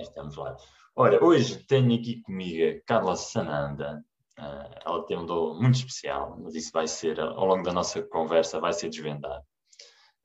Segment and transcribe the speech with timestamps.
[0.00, 0.56] Estamos lá.
[0.96, 4.02] Ora, hoje tenho aqui comigo a Carla Sananda.
[4.38, 8.02] Uh, ela tem um dom muito especial, mas isso vai ser, ao longo da nossa
[8.02, 9.44] conversa, vai ser desvendado.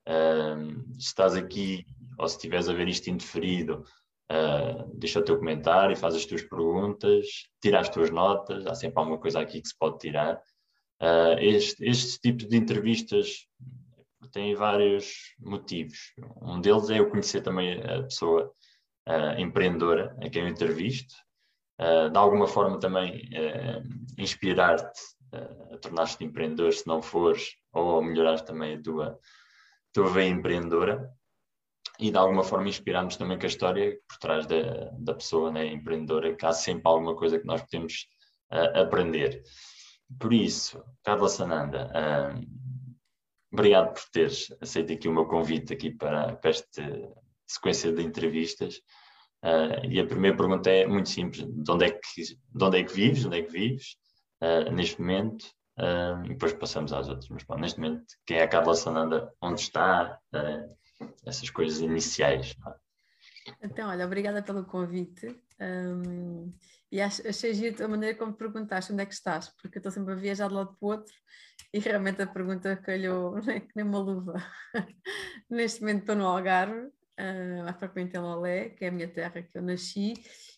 [0.07, 1.85] Uh, estás aqui,
[2.17, 3.83] ou se estiveres a ver isto indeferido,
[4.31, 7.28] uh, deixa o teu comentário, faz as tuas perguntas,
[7.62, 10.42] tira as tuas notas, há sempre alguma coisa aqui que se pode tirar.
[11.01, 13.47] Uh, este, este tipo de entrevistas
[14.31, 16.13] têm vários motivos.
[16.41, 18.52] Um deles é eu conhecer também a pessoa
[19.08, 21.14] uh, empreendedora a quem eu entrevisto,
[21.80, 23.30] uh, de alguma forma também
[24.18, 25.02] inspirar-te
[25.73, 29.20] a tornar-te empreendedor se não fores, ou melhorar também a tua,
[29.91, 31.12] tua veia empreendedora
[32.00, 35.66] e de alguma forma inspirar-nos também com a história por trás da, da pessoa né,
[35.67, 38.08] empreendedora, que há sempre alguma coisa que nós podemos
[38.52, 39.44] uh, aprender.
[40.20, 42.42] Por isso, Carla Sananda, uh,
[43.52, 46.84] obrigado por teres aceito aqui o meu convite aqui para, para esta
[47.48, 48.81] sequência de entrevistas.
[49.44, 52.84] Uh, e a primeira pergunta é muito simples: de onde é que, de onde é
[52.84, 53.22] que vives?
[53.22, 53.95] De onde é que vives
[54.72, 55.45] neste momento?
[56.23, 57.28] e depois passamos às outras.
[57.30, 59.30] Mas bom, neste momento, quem é a Carla Sananda?
[59.42, 60.17] Onde está?
[61.25, 62.55] essas coisas iniciais.
[63.61, 65.27] Então, olha, obrigada pelo convite.
[65.59, 66.53] Um,
[66.92, 70.14] e achei giro a maneira como perguntaste onde é que estás, porque eu estou sempre
[70.14, 71.14] a viajar de lado para o outro
[71.73, 74.33] e realmente a pergunta calhou é que nem uma luva.
[75.50, 79.41] Neste momento estou no Algarve, uh, mais propriamente em Lolé, que é a minha terra
[79.41, 80.13] que eu nasci,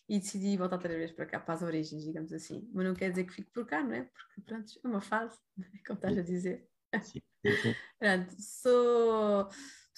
[0.08, 2.68] e decidi voltar outra vez para cá, para as origens, digamos assim.
[2.72, 4.04] Mas não quer dizer que fique por cá, não é?
[4.04, 5.38] Porque, pronto, é uma fase,
[5.86, 6.68] como estás a dizer.
[7.02, 7.20] Sim.
[7.98, 9.48] Pronto, sou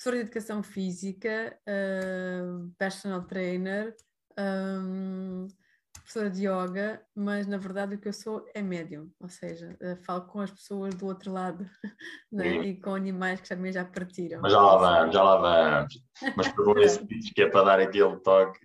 [0.01, 3.95] professora de educação física, uh, personal trainer,
[4.39, 5.47] um,
[6.11, 9.97] professora de yoga, mas na verdade o que eu sou é médium, ou seja, uh,
[10.05, 11.65] falo com as pessoas do outro lado
[12.33, 12.67] né?
[12.67, 14.41] e com animais que também já partiram.
[14.41, 16.03] Mas já lá vamos, já lá vamos.
[16.37, 18.59] Mas por esse vídeo que é para dar aquele toque.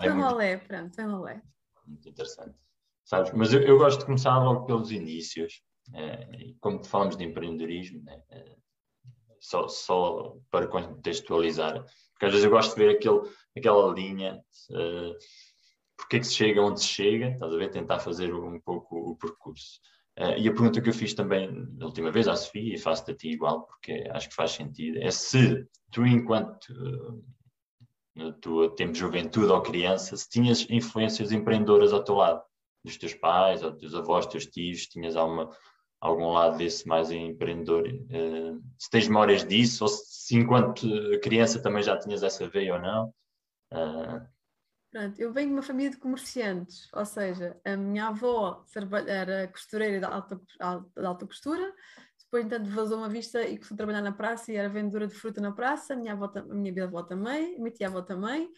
[0.00, 1.40] Foi um rolé, pronto, foi um rolé.
[1.86, 2.56] Muito interessante.
[3.04, 5.62] Sabes, mas eu, eu, gosto de começar logo pelos inícios.
[5.94, 8.20] É, como falamos de empreendedorismo, né?
[8.30, 8.56] É,
[9.38, 11.84] só, só para contextualizar,
[12.16, 13.20] porque às vezes eu gosto de ver aquele,
[13.56, 15.16] aquela linha, uh,
[15.96, 18.96] porque é que se chega onde se chega, estás a ver, tentar fazer um pouco
[18.96, 19.80] o percurso.
[20.18, 23.10] Uh, e a pergunta que eu fiz também na última vez à Sofia, e faço-te
[23.10, 27.24] a ti igual, porque acho que faz sentido, é se tu, enquanto uh,
[28.14, 32.42] no teu tempo de juventude ou criança, se tinhas influências empreendedoras ao teu lado,
[32.84, 35.50] dos teus pais, ou dos teus avós, teus tios, tinhas alguma
[36.00, 37.86] algum lado desse mais empreendedor.
[37.88, 40.86] Uh, se tens memórias disso, ou se, se, enquanto
[41.22, 43.12] criança também já tinhas essa veia ou não.
[43.72, 44.35] Uh...
[44.96, 48.64] Pronto, eu venho de uma família de comerciantes, ou seja, a minha avó
[49.06, 51.70] era costureira de alta, de alta costura,
[52.18, 55.38] depois, entanto, vazou uma vista e a trabalhar na praça e era vendedora de fruta
[55.38, 55.92] na praça.
[55.92, 58.50] A minha, avó, a minha bisavó também, a minha tia-avó também.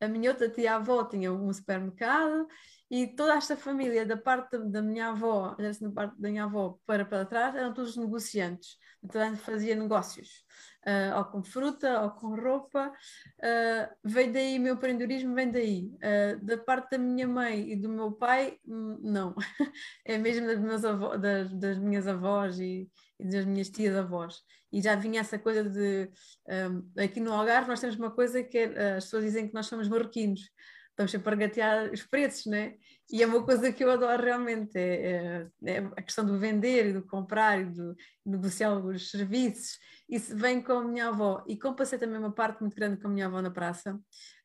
[0.00, 2.46] A minha outra tia-avó tinha um supermercado
[2.90, 7.04] e toda esta família, da parte da minha avó, da parte da minha avó para
[7.04, 10.44] para trás, eram todos negociantes, então fazia negócios,
[10.84, 15.92] uh, ou com fruta, ou com roupa, uh, vem daí, o meu empreendedorismo vem daí.
[15.96, 19.36] Uh, da parte da minha mãe e do meu pai, hum, não,
[20.04, 20.82] é mesmo das,
[21.20, 22.90] das, das minhas avós e,
[23.20, 24.42] e, das minhas tias avós.
[24.72, 26.10] E já vinha essa coisa de,
[26.48, 29.66] um, aqui no Algarve nós temos uma coisa que é, as pessoas dizem que nós
[29.66, 30.50] somos marroquinos,
[30.90, 32.74] estamos sempre a gatear os preços, né?
[33.10, 36.86] E é uma coisa que eu adoro realmente, é, é, é a questão do vender
[36.86, 39.78] e do comprar e do negociar os serviços.
[40.08, 41.42] Isso vem com a minha avó.
[41.46, 43.94] E como passei também uma parte muito grande com a minha avó na praça,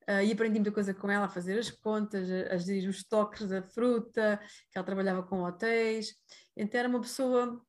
[0.10, 3.04] uh, e aprendi muita coisa com ela, a fazer as contas, a, a gerir os
[3.04, 4.40] toques da fruta,
[4.72, 6.16] que ela trabalhava com hotéis.
[6.58, 7.62] Então era uma pessoa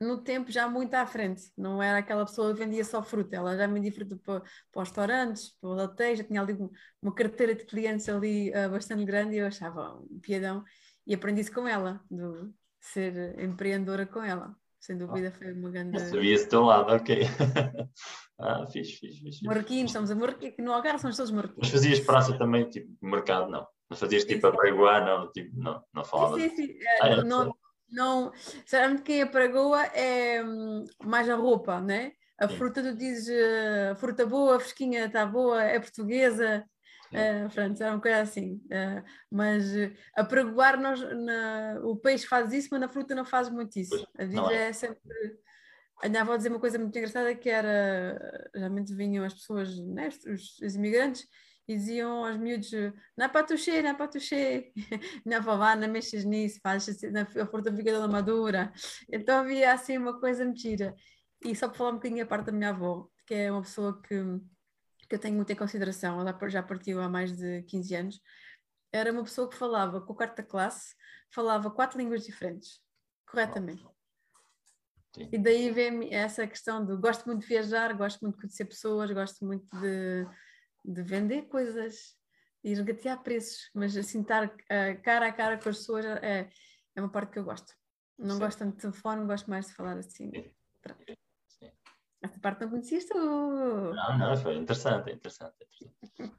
[0.00, 3.56] no tempo já muito à frente, não era aquela pessoa que vendia só fruta, ela
[3.56, 6.56] já vendia fruta para, para os restaurantes, para hotéis, já tinha ali
[7.02, 10.64] uma carteira de clientes ali uh, bastante grande e eu achava um piadão
[11.06, 12.22] e aprendi isso com ela, de
[12.80, 14.54] ser empreendedora com ela.
[14.80, 15.98] Sem dúvida foi uma grande.
[15.98, 17.22] Sabia esse teu lado, ok.
[18.38, 19.44] ah, fixe, fixe, fixe.
[19.44, 21.58] Marroquinos, estamos a Marroquinos, no Algarve somos todos marroquinos.
[21.60, 23.66] Mas fazias praça também, tipo, mercado, não?
[23.90, 25.32] Não fazias tipo a pregoar, não?
[25.32, 26.38] Tipo, não, não falava.
[26.38, 26.78] Sim, sim, sim.
[27.00, 27.56] Ah, não, não,
[28.36, 32.12] sinceramente, quem apregoa é hum, mais a roupa, né?
[32.38, 36.64] A fruta, tu dizes uh, fruta boa, fresquinha, está boa, é portuguesa,
[37.12, 38.62] uh, pronto, é uma coisa assim.
[38.66, 39.64] Uh, mas
[40.14, 44.06] a pregoar, nós, na, o peixe faz isso, mas na fruta não faz muito isso.
[44.16, 44.68] A vida é.
[44.68, 45.00] é sempre.
[46.00, 50.08] A minha avó dizia uma coisa muito engraçada que era, geralmente vinham as pessoas, né,
[50.28, 51.26] os, os imigrantes,
[51.68, 52.70] e diziam aos miúdos:
[53.16, 54.72] não é para tuxer, não é para tuxer,
[55.24, 58.72] minha vovó não mexes nisso, faz assim, a fruta fica toda madura.
[59.12, 60.94] Então havia assim uma coisa mentira.
[61.44, 64.00] E só para falar um bocadinho a parte da minha avó, que é uma pessoa
[64.02, 64.16] que
[65.08, 68.20] que eu tenho muita consideração, ela já partiu há mais de 15 anos,
[68.92, 70.94] era uma pessoa que falava com a quarta classe,
[71.30, 72.78] falava quatro línguas diferentes,
[73.26, 73.82] corretamente.
[75.14, 75.30] Sim.
[75.32, 79.10] E daí vem essa questão do gosto muito de viajar, gosto muito de conhecer pessoas,
[79.10, 80.26] gosto muito de,
[80.88, 82.16] de vender coisas
[82.64, 86.48] e regatear preços, mas assim estar uh, cara a cara com as pessoas é,
[86.96, 87.74] é uma parte que eu gosto.
[88.18, 88.40] Não Sim.
[88.40, 90.30] gosto tanto de telefone, gosto mais de falar assim.
[90.32, 91.70] Sim.
[92.20, 93.14] Essa parte não conhecias tu?
[93.14, 95.54] Não, não, foi interessante, interessante.
[95.62, 96.34] interessante.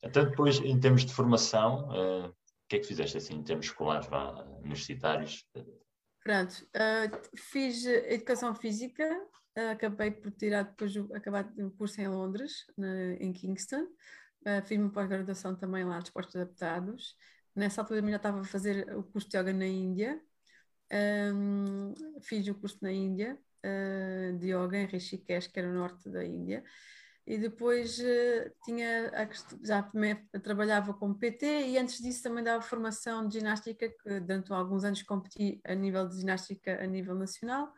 [0.00, 2.34] Então, depois, em termos de formação, uh, o
[2.68, 5.44] que é que fizeste assim, em termos escolares, vá, universitários?
[6.22, 9.04] Pronto, uh, fiz Educação Física,
[9.72, 13.86] acabei por tirar depois, acabar o curso em Londres, na, em Kingston.
[14.66, 17.16] fiz uma pós-graduação também lá de esportes adaptados.
[17.54, 20.20] Nessa altura já estava a fazer o curso de yoga na Índia.
[20.92, 26.08] Um, fiz o curso na Índia uh, de yoga em Rishikesh, que era o norte
[26.08, 26.62] da Índia.
[27.26, 29.28] E depois uh, tinha a,
[29.62, 29.90] já
[30.40, 35.02] trabalhava como PT e antes disso também dava formação de ginástica, que durante alguns anos
[35.02, 37.72] competi a nível de ginástica a nível nacional,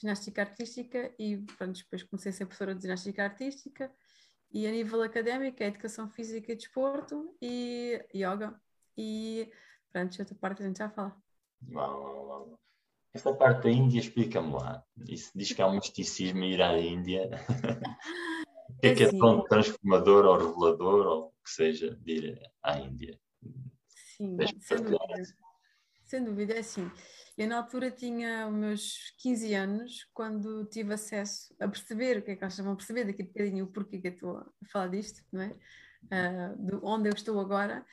[0.00, 3.92] ginástica artística e pronto, depois comecei a ser professora de ginástica artística
[4.50, 8.60] e a nível académico é educação física e desporto e yoga
[8.96, 9.50] e
[9.92, 11.16] pronto, outra parte a gente já fala.
[11.70, 12.60] Uau, uau, uau.
[13.12, 14.84] Essa parte da Índia, explica-me lá.
[15.08, 17.30] Isso diz que há um misticismo ir à Índia.
[18.70, 22.12] o que é, que é assim, tão transformador ou revelador, ou o que seja, de
[22.12, 23.18] ir à Índia?
[23.88, 25.22] Sim, sem dúvida.
[26.04, 26.54] sem dúvida.
[26.54, 26.90] É assim.
[27.38, 32.32] Eu, na altura, tinha os meus 15 anos, quando tive acesso a perceber o que
[32.32, 34.88] é que eles vão perceber daqui a bocadinho o porquê que eu estou a falar
[34.88, 35.54] disto, não é?
[36.06, 37.86] Uh, de onde eu estou agora.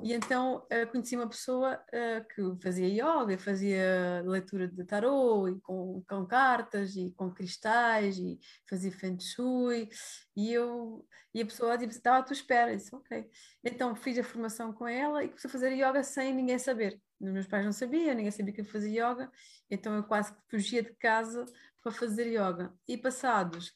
[0.00, 5.60] E então uh, conheci uma pessoa uh, que fazia yoga, fazia leitura de tarô e
[5.60, 8.38] com, com, cartas e com cristais e
[8.70, 9.88] fazia feng shui
[10.36, 11.04] e eu
[11.34, 13.28] e a pessoa disse, estava à tua espera, eu disse, ok.
[13.64, 17.00] Então fiz a formação com ela e comecei a fazer yoga sem ninguém saber.
[17.20, 19.30] Meus pais não sabiam, ninguém sabia que eu fazia yoga,
[19.70, 21.46] então eu quase que fugia de casa
[21.80, 22.74] para fazer yoga.
[22.86, 23.74] E passados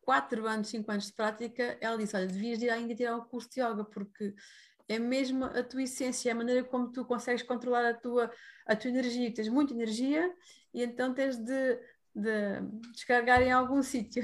[0.00, 3.48] quatro anos, cinco anos de prática, ela disse, olha, devias ir ainda tirar o curso
[3.50, 4.34] de yoga, porque
[4.88, 8.30] é mesmo a tua essência, é a maneira como tu consegues controlar a tua,
[8.66, 9.32] a tua energia.
[9.32, 10.32] Tens muita energia
[10.72, 11.76] e então tens de,
[12.14, 12.60] de
[12.92, 14.22] descarregar em algum sítio,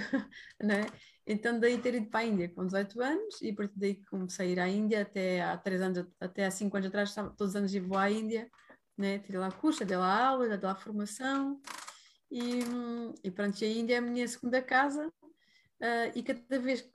[0.62, 0.86] né?
[1.26, 4.48] Então daí ter ido para a Índia com 18 anos e a partir daí comecei
[4.48, 7.56] a ir à Índia até há 3 anos, até há 5 anos atrás, todos os
[7.56, 8.50] anos vou à Índia,
[8.96, 9.18] né?
[9.18, 11.60] Tirei lá curso, dei lá aula, dei lá formação
[12.30, 12.60] e,
[13.24, 16.92] e pronto, a Índia é a minha segunda casa uh, e cada vez que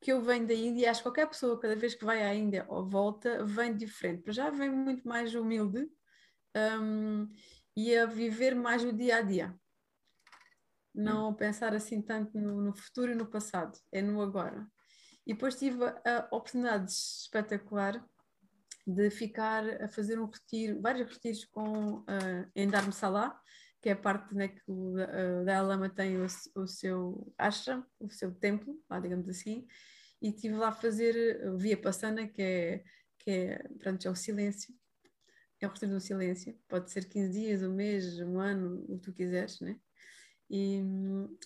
[0.00, 2.64] que eu venho da Índia, acho que qualquer pessoa, cada vez que vai à Índia
[2.68, 4.22] ou volta, vem diferente.
[4.22, 5.88] Para já vem muito mais humilde
[6.80, 7.28] um,
[7.76, 9.54] e a viver mais o dia a dia.
[10.98, 14.66] Não pensar assim tanto no, no, futuro e no passado, é no agora.
[15.24, 18.04] E depois tive a oportunidade espetacular
[18.84, 23.38] de ficar a fazer um retiro, vários retiros com, uh, em Dharamsala,
[23.80, 27.86] que é a parte né, que o uh, Dalai Lama tem o, o, seu ashram,
[28.00, 29.66] o seu templo, lá, digamos assim,
[30.20, 32.84] e estive lá a fazer uh, Via Passana, que é,
[33.20, 34.74] que é, pronto, é o silêncio,
[35.60, 39.04] é o retiro do silêncio, pode ser 15 dias, um mês, um ano, o que
[39.04, 39.78] tu quiseres, né?
[40.50, 40.82] E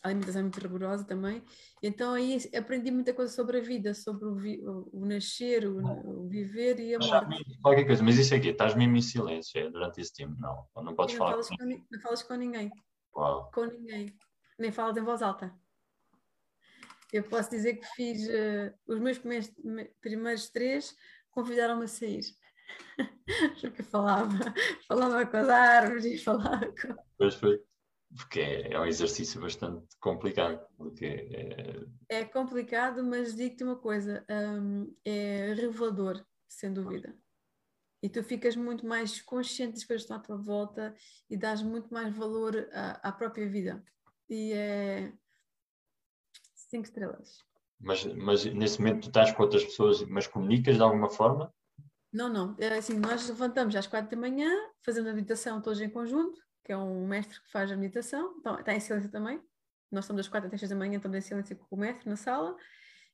[0.03, 1.43] a alimentação é muito rigorosa também.
[1.83, 6.29] Então aí aprendi muita coisa sobre a vida, sobre o, vi, o, nascer, o, o,
[6.29, 7.59] viver e a morte.
[7.61, 10.67] Qualquer coisa, mas isso aqui, estás mesmo em silêncio é, durante esse tempo, não?
[10.85, 12.71] Não podes não falar falas com, com Não falas com ninguém.
[13.17, 13.51] Uau.
[13.53, 14.15] Com ninguém.
[14.57, 15.53] Nem falas em voz alta.
[17.13, 19.53] Eu posso dizer que fiz uh, os meus primeiros,
[20.01, 20.95] primeiros três
[21.33, 22.23] convidaram-me a sair.
[23.61, 24.39] Porque falava,
[24.87, 26.95] falava com as árvores e falava com.
[27.19, 27.61] Pois foi
[28.17, 30.61] porque é, é, um exercício bastante complicado.
[30.77, 31.07] Porque
[32.09, 32.21] é...
[32.21, 37.17] é complicado, mas digo-te uma coisa: um, é revelador, sem dúvida.
[38.03, 40.95] E tu ficas muito mais consciente das coisas que estão à tua volta
[41.31, 43.83] e dás muito mais valor à, à própria vida.
[44.29, 45.13] E é
[46.55, 47.39] cinco estrelas.
[47.81, 51.53] Mas, mas nesse momento tu estás com outras pessoas, mas comunicas de alguma forma?
[52.13, 52.57] Não, não.
[52.59, 54.51] É assim, nós levantamos às quatro da manhã,
[54.85, 58.59] fazemos a meditação todos em conjunto, que é um mestre que faz a meditação, então,
[58.59, 59.41] está em silêncio também.
[59.91, 62.17] Nós estamos das quatro até seis da manhã, estamos em silêncio com o mestre na
[62.17, 62.57] sala,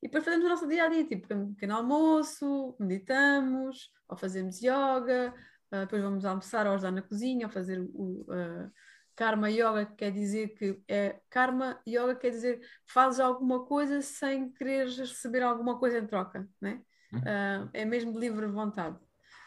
[0.03, 5.35] e depois fazemos o nosso dia a dia, tipo pequeno almoço, meditamos, ou fazemos yoga,
[5.73, 8.71] uh, depois vamos almoçar ou ajudar na cozinha, ou fazer o uh,
[9.17, 14.53] karma yoga, que quer dizer que é karma yoga quer dizer fazes alguma coisa sem
[14.53, 16.81] querer receber alguma coisa em troca, né?
[17.13, 18.99] Uh, é mesmo de livre vontade.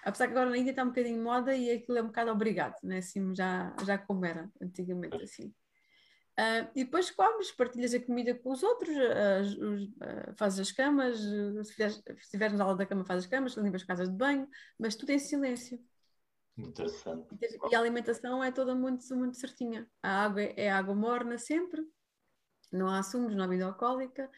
[0.04, 2.32] Apesar que agora na Índia está um bocadinho de moda e aquilo é um bocado
[2.32, 2.98] obrigado, né?
[2.98, 5.22] assim, já, já como era antigamente.
[5.22, 5.54] Assim.
[6.40, 10.72] Uh, e depois comes, partilhas a comida com os outros, uh, os, uh, fazes as
[10.72, 11.84] camas, se
[12.18, 14.48] estiveres na aula da cama, fazes as camas, limpas as casas de banho,
[14.80, 15.80] mas tudo em silêncio.
[16.58, 17.28] Interessante.
[17.70, 19.88] E a alimentação é toda muito, muito certinha.
[20.02, 21.82] A água é, é água morna sempre,
[22.72, 24.30] não há sumos, não há bebida alcoólica,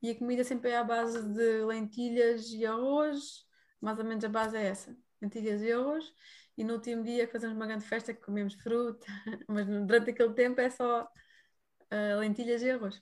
[0.00, 3.46] e a comida sempre é à base de lentilhas e arroz,
[3.80, 6.12] mais ou menos a base é essa, lentilhas e arroz,
[6.56, 9.06] e no último dia fazemos uma grande festa que comemos fruta,
[9.48, 13.00] mas durante aquele tempo é só uh, lentilhas e arroz.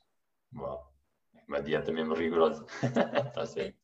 [0.54, 0.92] Uau,
[1.48, 2.64] uma dieta mesmo rigorosa.
[2.82, 3.78] Está certo.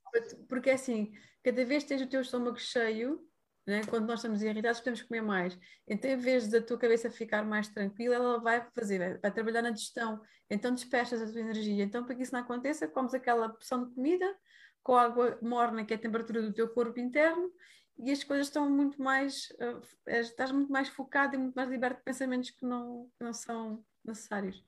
[0.48, 1.12] Porque é assim,
[1.42, 3.20] cada vez tens o teu estômago cheio,
[3.66, 3.82] né?
[3.88, 5.58] quando nós estamos irritados, podemos comer mais.
[5.86, 9.62] Então, em vez da tua cabeça ficar mais tranquila, ela vai fazer, vai, vai trabalhar
[9.62, 10.20] na digestão.
[10.48, 11.82] Então, despertas a tua energia.
[11.84, 14.34] Então, para que isso não aconteça, comes aquela porção de comida
[14.82, 17.50] com água morna, que é a temperatura do teu corpo interno,
[17.98, 19.48] e as coisas estão muito mais.
[19.52, 23.32] Uh, estás muito mais focado e muito mais liberto de pensamentos que não, que não
[23.32, 24.62] são necessários.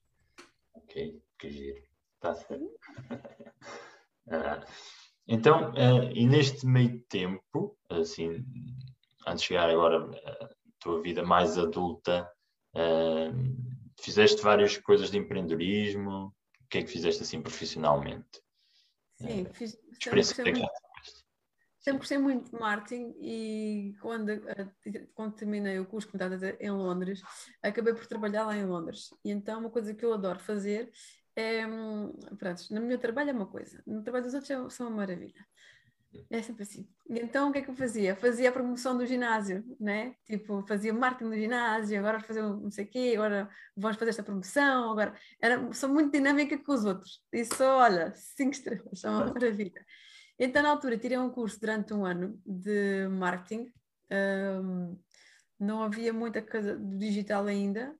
[0.74, 1.82] Ok, que giro.
[2.14, 2.80] Está certo.
[4.30, 4.64] ah,
[5.28, 8.44] então, uh, e neste meio tempo, assim,
[9.26, 10.48] antes de chegar agora à
[10.80, 12.28] tua vida mais adulta,
[12.74, 16.34] uh, fizeste várias coisas de empreendedorismo.
[16.60, 18.42] O que é que fizeste assim profissionalmente?
[19.16, 19.76] Sim, fiz.
[19.92, 20.70] Experiência sempre, sempre,
[21.78, 24.32] sempre gostei muito de marketing e quando,
[25.14, 26.08] quando terminei o curso
[26.60, 27.22] em Londres,
[27.62, 29.10] acabei por trabalhar lá em Londres.
[29.24, 30.90] E então uma coisa que eu adoro fazer
[31.36, 31.64] é,
[32.36, 35.46] pronto, no meu trabalho é uma coisa, no trabalho dos outros é, são uma maravilha.
[36.30, 36.88] É sempre assim.
[37.08, 38.16] E então o que é que eu fazia?
[38.16, 40.14] Fazia a promoção do ginásio, né?
[40.24, 44.22] Tipo, fazia marketing do ginásio, agora fazer não sei o quê, agora vamos fazer esta
[44.22, 45.14] promoção, agora.
[45.40, 47.22] Era, sou muito dinâmica com os outros.
[47.32, 49.84] Isso, olha, cinco estrelas, são uma maravilha.
[50.38, 53.72] Então, na altura, tirei um curso durante um ano de marketing.
[54.10, 54.96] Um,
[55.58, 57.94] não havia muita coisa digital ainda,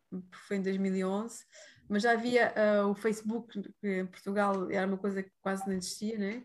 [0.47, 1.45] foi em 2011,
[1.89, 5.75] mas já havia uh, o Facebook, que em Portugal era uma coisa que quase não
[5.75, 6.45] existia, né?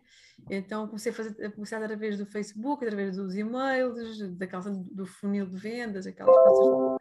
[0.49, 5.55] Então comecei a fazer a através do Facebook, através dos e-mails, daquela do funil de
[5.55, 6.97] vendas, aquelas coisas.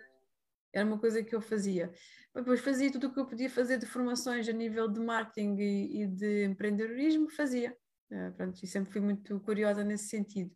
[0.75, 1.93] Era uma coisa que eu fazia.
[2.35, 6.03] Depois fazia tudo o que eu podia fazer de formações a nível de marketing e,
[6.03, 7.77] e de empreendedorismo, fazia.
[8.12, 10.54] Uh, pronto, e sempre fui muito curiosa nesse sentido,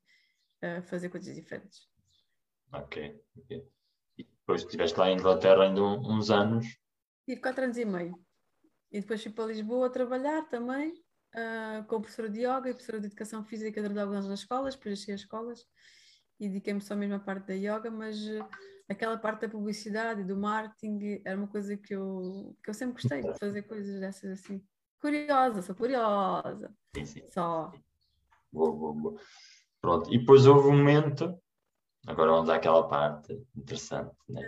[0.63, 1.89] uh, fazer coisas diferentes.
[2.71, 3.67] Ok, ok.
[4.19, 6.67] E depois estiveste lá em Inglaterra ainda uns anos?
[7.25, 8.15] Tive quatro anos e meio.
[8.93, 10.91] E depois fui para Lisboa trabalhar também,
[11.35, 14.99] uh, como professora de yoga e professora de educação física de aulas nas escolas, depois
[14.99, 15.65] deixei as escolas
[16.39, 18.47] e dediquei-me só mesmo à parte da yoga, mas uh,
[18.87, 23.01] aquela parte da publicidade e do marketing era uma coisa que eu, que eu sempre
[23.01, 24.63] gostei de fazer coisas dessas assim
[25.01, 26.75] curiosa, sou curiosa.
[26.95, 27.23] Sim, sim.
[27.31, 27.73] Só.
[28.53, 29.21] Boa, boa, boa.
[29.81, 31.39] Pronto, e depois houve um momento,
[32.07, 34.47] agora vamos àquela parte interessante, né?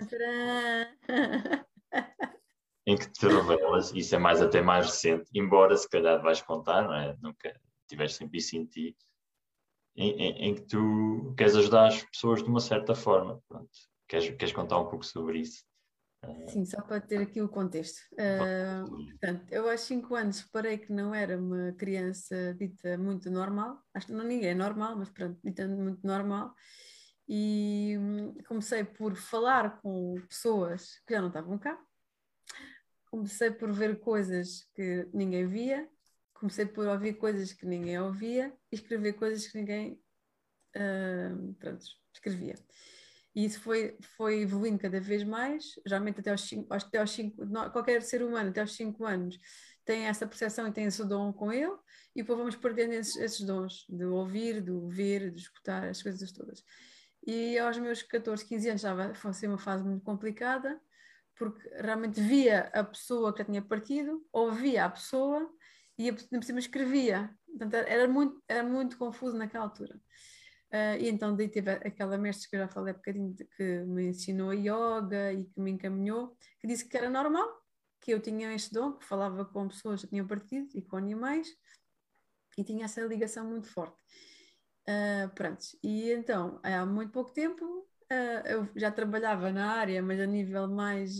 [2.88, 6.82] em que te revelas, isso é mais até mais recente, embora se calhar vais contar,
[6.82, 7.14] não é?
[7.20, 7.54] Nunca
[7.86, 8.96] tiveste sempre isso em ti,
[9.94, 13.42] em, em, em, que tu queres ajudar as pessoas de uma certa forma.
[13.46, 13.68] Pronto.
[14.08, 15.67] Queres, queres contar um pouco sobre isso?
[16.48, 18.00] Sim, só para ter aqui o contexto.
[18.12, 23.80] Uh, portanto, eu aos 5 anos reparei que não era uma criança dita muito normal,
[23.94, 26.52] acho que não ninguém é normal, mas pronto, dita muito normal,
[27.28, 31.78] e hum, comecei por falar com pessoas que já não estavam cá,
[33.10, 35.88] comecei por ver coisas que ninguém via,
[36.34, 40.00] comecei por ouvir coisas que ninguém ouvia e escrever coisas que ninguém
[40.74, 42.54] uh, pronto, escrevia.
[43.38, 47.46] E isso foi, foi evoluindo cada vez mais, geralmente até aos 5, até aos cinco
[47.70, 49.38] qualquer ser humano até aos 5 anos
[49.84, 51.72] tem essa percepção e tem esse dom com ele,
[52.16, 56.32] e depois vamos perdendo esses, esses dons de ouvir, de ver, de escutar, as coisas
[56.32, 56.64] todas.
[57.24, 60.78] E aos meus 14, 15 anos já foi ser uma fase muito complicada,
[61.36, 65.48] porque realmente via a pessoa que já tinha partido, ouvia a pessoa
[65.96, 67.32] e por cima escrevia.
[67.46, 69.98] Portanto, era muito, era muito confuso naquela altura.
[70.72, 74.08] Uh, e então daí teve aquela mestre que eu já falei há bocadinho que me
[74.08, 77.48] ensinou yoga e que me encaminhou, que disse que era normal,
[78.00, 81.48] que eu tinha este dom, que falava com pessoas que tinham partido e com animais
[82.58, 83.96] e tinha essa ligação muito forte.
[84.86, 90.20] Uh, pronto, e então há muito pouco tempo uh, eu já trabalhava na área, mas
[90.20, 91.18] a nível mais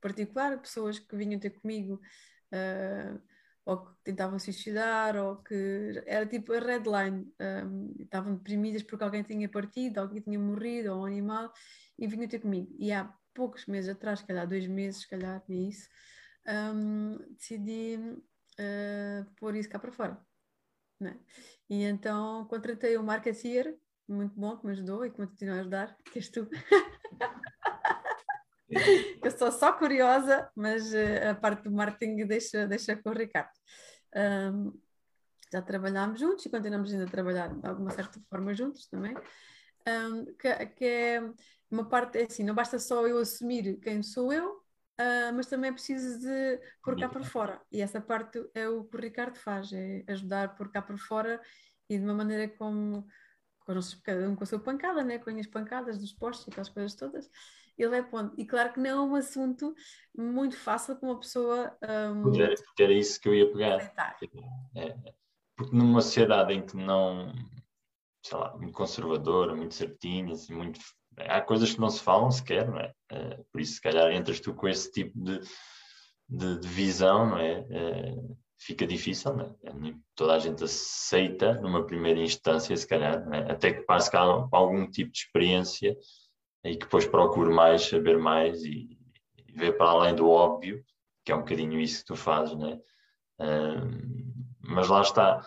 [0.00, 2.00] particular, pessoas que vinham ter comigo
[3.68, 9.04] ou que tentavam suicidar, ou que era tipo a red line, um, estavam deprimidas porque
[9.04, 11.52] alguém tinha partido, alguém tinha morrido, ou um animal,
[11.98, 12.74] e vinham ter comigo.
[12.78, 15.86] E há poucos meses atrás, se calhar dois meses, se calhar, é isso,
[16.74, 20.18] um, decidi uh, pôr isso cá para fora.
[20.98, 21.20] Né?
[21.68, 23.76] E então contratei o marketeer,
[24.08, 26.48] muito bom, que me ajudou e que me continua a ajudar, que és tu.
[29.24, 33.50] eu sou só curiosa, mas uh, a parte do marketing deixa, deixa com o Ricardo.
[34.14, 34.78] Um,
[35.52, 39.14] já trabalhámos juntos e continuamos ainda a trabalhar de alguma certa forma juntos também.
[39.86, 41.22] Um, que, que, é
[41.70, 45.70] uma parte é assim, não basta só eu assumir quem sou eu, uh, mas também
[45.70, 47.60] é preciso de pôr cá para fora.
[47.72, 50.98] E essa parte é o que o Ricardo faz, é ajudar a pôr cá para
[50.98, 51.40] fora
[51.88, 53.06] e de uma maneira como
[53.60, 55.18] com, os, cada um com a sua pancada, né?
[55.18, 57.30] com as pancadas dos postos e aquelas coisas todas,
[57.78, 58.34] ele é ponto.
[58.36, 59.74] E claro que não é um assunto
[60.16, 61.76] muito fácil com uma pessoa.
[61.82, 63.92] Um, era, era isso que eu ia pegar.
[64.76, 64.94] É,
[65.56, 67.32] porque numa sociedade em que não,
[68.24, 70.80] sei lá, muito conservadora, muito certinha, assim, muito
[71.16, 72.92] há coisas que não se falam sequer, não é?
[73.12, 75.40] Uh, por isso, se calhar, entras tu com esse tipo de,
[76.28, 77.60] de, de visão, não é?
[77.60, 79.94] Uh, fica difícil, não é?
[80.14, 83.52] Toda a gente aceita numa primeira instância, se calhar, é?
[83.52, 85.96] até que passe algum tipo de experiência
[86.64, 88.98] e que depois procure mais, saber mais e,
[89.46, 90.84] e ver para além do óbvio,
[91.24, 92.74] que é um bocadinho isso que tu fazes, não é?
[93.40, 95.46] Uh, mas lá está,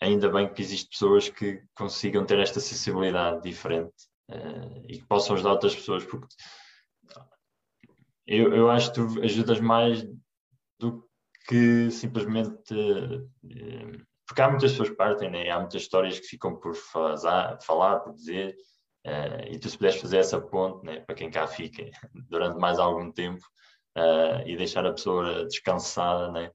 [0.00, 3.94] ainda bem que existem pessoas que consigam ter esta sensibilidade diferente
[4.30, 6.28] uh, e que possam ajudar outras pessoas, porque
[8.26, 10.06] eu, eu acho que tu ajudas mais
[10.78, 11.08] do
[11.48, 12.74] que simplesmente.
[12.74, 15.48] Uh, porque há muitas pessoas que partem, né?
[15.48, 18.54] há muitas histórias que ficam por fazer, falar, por dizer,
[19.06, 21.00] uh, e tu se puderes fazer essa ponte né?
[21.00, 21.84] para quem cá fica
[22.28, 23.44] durante mais algum tempo
[24.46, 26.52] e deixar a pessoa descansada, né?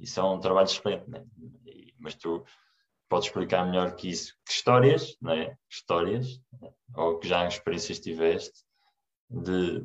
[0.00, 1.24] isso é um trabalho excelente, né?
[2.00, 2.44] mas tu
[3.08, 4.34] podes explicar melhor que isso.
[4.44, 5.56] Que histórias, não é?
[5.70, 6.40] Histórias,
[6.96, 8.64] ou que já experiências tiveste
[9.30, 9.82] de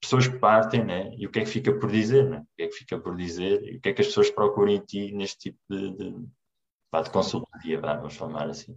[0.00, 1.12] pessoas que partem, né?
[1.16, 2.38] E o que é que fica por dizer, né?
[2.38, 4.72] O que é que fica por dizer e o que é que as pessoas procuram
[4.72, 8.76] em ti neste tipo de, de, de consultoria, vamos chamar assim.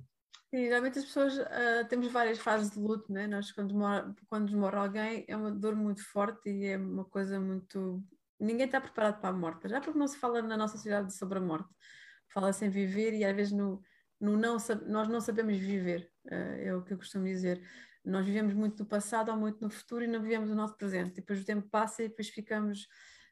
[0.53, 3.25] Sim, geralmente as pessoas uh, temos várias fases de luto, né?
[3.25, 7.39] Nós quando mora, quando morre alguém é uma dor muito forte e é uma coisa
[7.39, 8.03] muito
[8.39, 11.39] ninguém está preparado para a morte, já porque não se fala na nossa sociedade sobre
[11.39, 11.73] a morte
[12.27, 13.81] fala-se em viver e às vezes no,
[14.19, 17.59] no não, nós não sabemos viver, uh, é o que eu costumo dizer.
[18.05, 21.15] Nós vivemos muito no passado ou muito no futuro e não vivemos o nosso presente.
[21.15, 22.87] Depois o tempo passa e depois ficamos.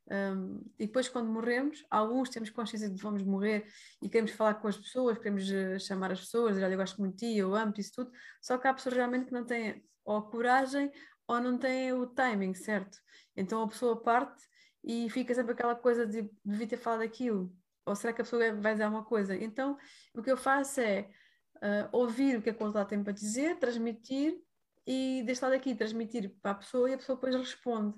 [0.09, 3.65] Um, e depois, quando morremos, alguns temos consciência de que vamos morrer
[4.01, 6.99] e queremos falar com as pessoas, queremos uh, chamar as pessoas, dizer, olha, eu gosto
[6.99, 8.11] muito de ti, eu amo-te, isso tudo.
[8.41, 10.91] Só que há pessoas realmente que não têm ou a coragem
[11.27, 12.97] ou não têm o timing, certo?
[13.35, 14.43] Então a pessoa parte
[14.83, 17.53] e fica sempre aquela coisa de devia ter falado aquilo,
[17.85, 19.35] ou será que a pessoa vai dizer uma coisa?
[19.35, 19.77] Então,
[20.15, 21.09] o que eu faço é
[21.57, 24.39] uh, ouvir o que a consulta tem para dizer, transmitir
[24.85, 27.97] e deste lado aqui transmitir para a pessoa e a pessoa depois responde.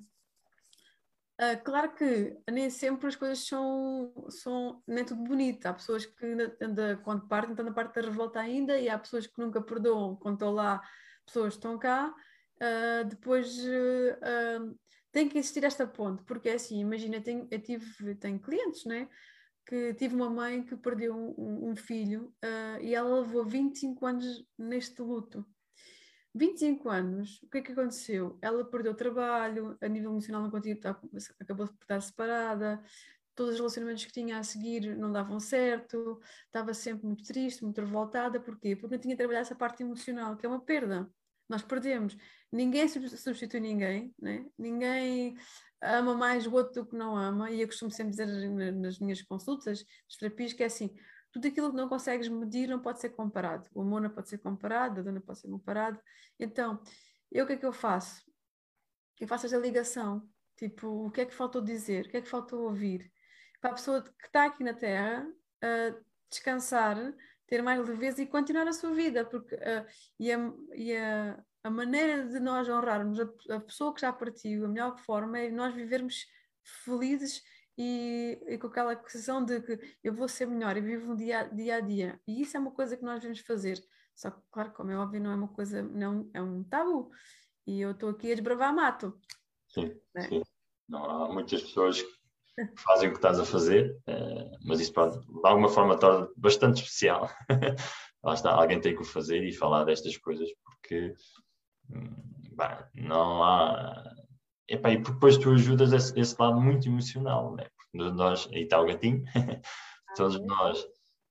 [1.44, 5.66] Uh, claro que nem sempre as coisas são, são nem tudo bonito.
[5.66, 9.28] Há pessoas que ainda, quando partem estão na parte da revolta ainda e há pessoas
[9.28, 10.82] que nunca perdoam quando estão lá,
[11.26, 12.14] pessoas estão cá.
[12.56, 14.80] Uh, depois uh,
[15.12, 18.86] tem que existir esta ponte, porque é assim, imagina, eu, tenho, eu tive, tenho clientes,
[18.86, 19.10] né?
[19.66, 22.34] que tive uma mãe que perdeu um, um filho
[22.82, 25.46] e ela levou 25 anos neste luto.
[26.34, 28.38] 25 anos, o que é que aconteceu?
[28.42, 31.00] Ela perdeu trabalho, a nível emocional não tá,
[31.40, 32.84] acabou de estar separada,
[33.36, 37.80] todos os relacionamentos que tinha a seguir não davam certo, estava sempre muito triste, muito
[37.80, 38.76] revoltada, porquê?
[38.76, 41.10] Porque não tinha trabalhado essa parte emocional, que é uma perda.
[41.48, 42.18] Nós perdemos.
[42.52, 44.46] Ninguém substitui ninguém, né?
[44.58, 45.36] ninguém
[45.82, 48.28] ama mais o outro do que não ama, e eu costumo sempre dizer
[48.74, 50.96] nas minhas consultas, nas terapias, que é assim,
[51.34, 53.68] tudo aquilo que não consegues medir não pode ser comparado.
[53.74, 56.00] O amor não pode ser comparado, a dor não pode ser comparado.
[56.40, 56.80] Então,
[57.32, 58.24] eu o que é que eu faço?
[59.20, 60.30] Eu faço essa ligação.
[60.56, 62.06] Tipo, o que é que faltou dizer?
[62.06, 63.12] O que é que faltou ouvir?
[63.60, 66.98] Para a pessoa que está aqui na Terra uh, descansar,
[67.48, 69.26] ter mais leveza e continuar a sua vida.
[69.26, 69.86] Porque, uh,
[70.20, 74.66] e, a, e a, a maneira de nós honrarmos a, a, pessoa que já partiu,
[74.66, 76.28] a melhor forma é nós vivermos
[76.64, 77.42] felizes
[77.78, 81.44] e, e, com aquela sensação de que eu vou ser melhor, eu vivo um dia,
[81.44, 82.20] dia a dia.
[82.28, 83.84] E isso é uma coisa que nós devemos fazer.
[84.16, 87.12] Só que, claro, como é óbvio, não é uma coisa, não é um tabu.
[87.66, 89.20] E eu estou aqui a desbravar mato.
[89.70, 90.22] Sim, né?
[90.28, 90.42] sim.
[90.88, 92.10] Não, há muitas pessoas que
[92.78, 96.84] fazem o que estás a fazer, eh, mas isso pode, de alguma forma torna bastante
[96.84, 97.30] especial.
[98.24, 101.14] Lá está, alguém tem que o fazer e falar destas coisas, porque
[102.54, 104.04] bah, não há.
[104.68, 107.68] Epá, e depois tu ajudas esse, esse lado muito emocional, né?
[107.76, 109.24] porque nós, aí está o gatinho,
[110.16, 110.82] todos nós,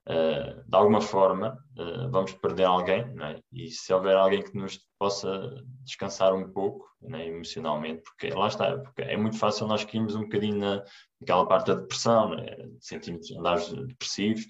[0.08, 3.40] uh, de alguma forma, uh, vamos perder alguém, né?
[3.50, 5.50] e se houver alguém que nos possa
[5.82, 7.26] descansar um pouco né?
[7.26, 10.84] emocionalmente, porque lá está, porque é muito fácil nós cairmos um bocadinho na,
[11.20, 12.44] naquela parte da depressão, né?
[12.80, 14.44] sentimos andar depressivos,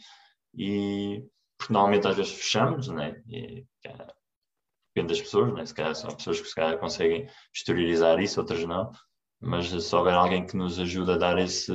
[0.54, 1.24] e
[1.62, 3.22] porque normalmente às vezes fechamos, né?
[3.28, 3.64] E,
[4.94, 5.64] depende das pessoas, né?
[5.64, 8.92] se calhar são pessoas que se calhar conseguem exteriorizar isso, outras não,
[9.40, 11.72] mas se houver alguém que nos ajude a dar esse,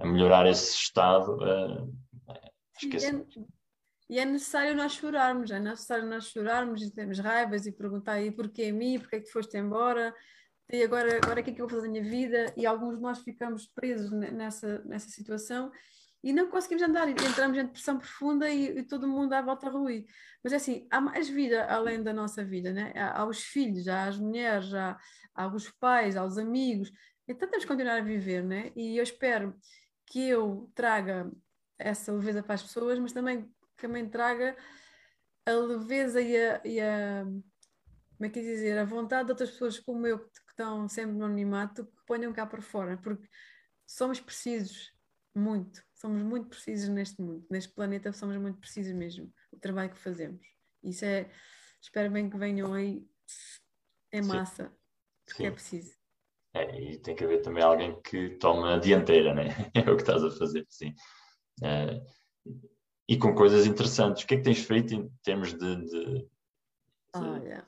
[0.00, 1.94] a melhorar esse estado, uh,
[2.80, 3.24] esquece.
[4.08, 8.30] E é necessário nós chorarmos, é necessário nós chorarmos e termos raivas e perguntar aí
[8.30, 10.14] porquê a mim, porquê é que foste embora,
[10.70, 12.52] e agora, agora o que é que eu vou fazer na minha vida?
[12.56, 15.70] E alguns de nós ficamos presos nessa, nessa situação
[16.26, 19.68] e não conseguimos andar, e entramos em depressão profunda e, e todo mundo à volta
[19.68, 20.04] a ruir.
[20.42, 22.92] Mas é assim, há mais vida além da nossa vida, né?
[22.96, 24.98] há, há os filhos, há as mulheres, há,
[25.32, 26.90] há os pais, há os amigos,
[27.28, 28.72] então temos que continuar a viver, né?
[28.74, 29.56] e eu espero
[30.04, 31.30] que eu traga
[31.78, 34.56] essa leveza para as pessoas, mas também também traga
[35.44, 39.78] a leveza e a, e a como é que dizer, a vontade de outras pessoas
[39.78, 43.28] como eu que estão sempre no anonimato que ponham cá para fora, porque
[43.86, 44.96] somos precisos
[45.36, 49.98] muito, somos muito precisos neste mundo, neste planeta somos muito precisos mesmo, o trabalho que
[49.98, 50.46] fazemos.
[50.82, 51.30] Isso é,
[51.80, 53.04] espero bem que venham aí
[54.12, 54.76] em massa, Sim.
[55.24, 55.52] porque é Sim.
[55.52, 55.96] é preciso.
[56.54, 59.44] É, e tem que haver também alguém que tome a dianteira, né?
[59.74, 60.94] É o que estás a fazer, sim.
[61.62, 62.00] É,
[63.08, 64.24] e com coisas interessantes.
[64.24, 65.76] O que é que tens feito em termos de.
[65.76, 66.28] de, de...
[67.14, 67.66] Olha,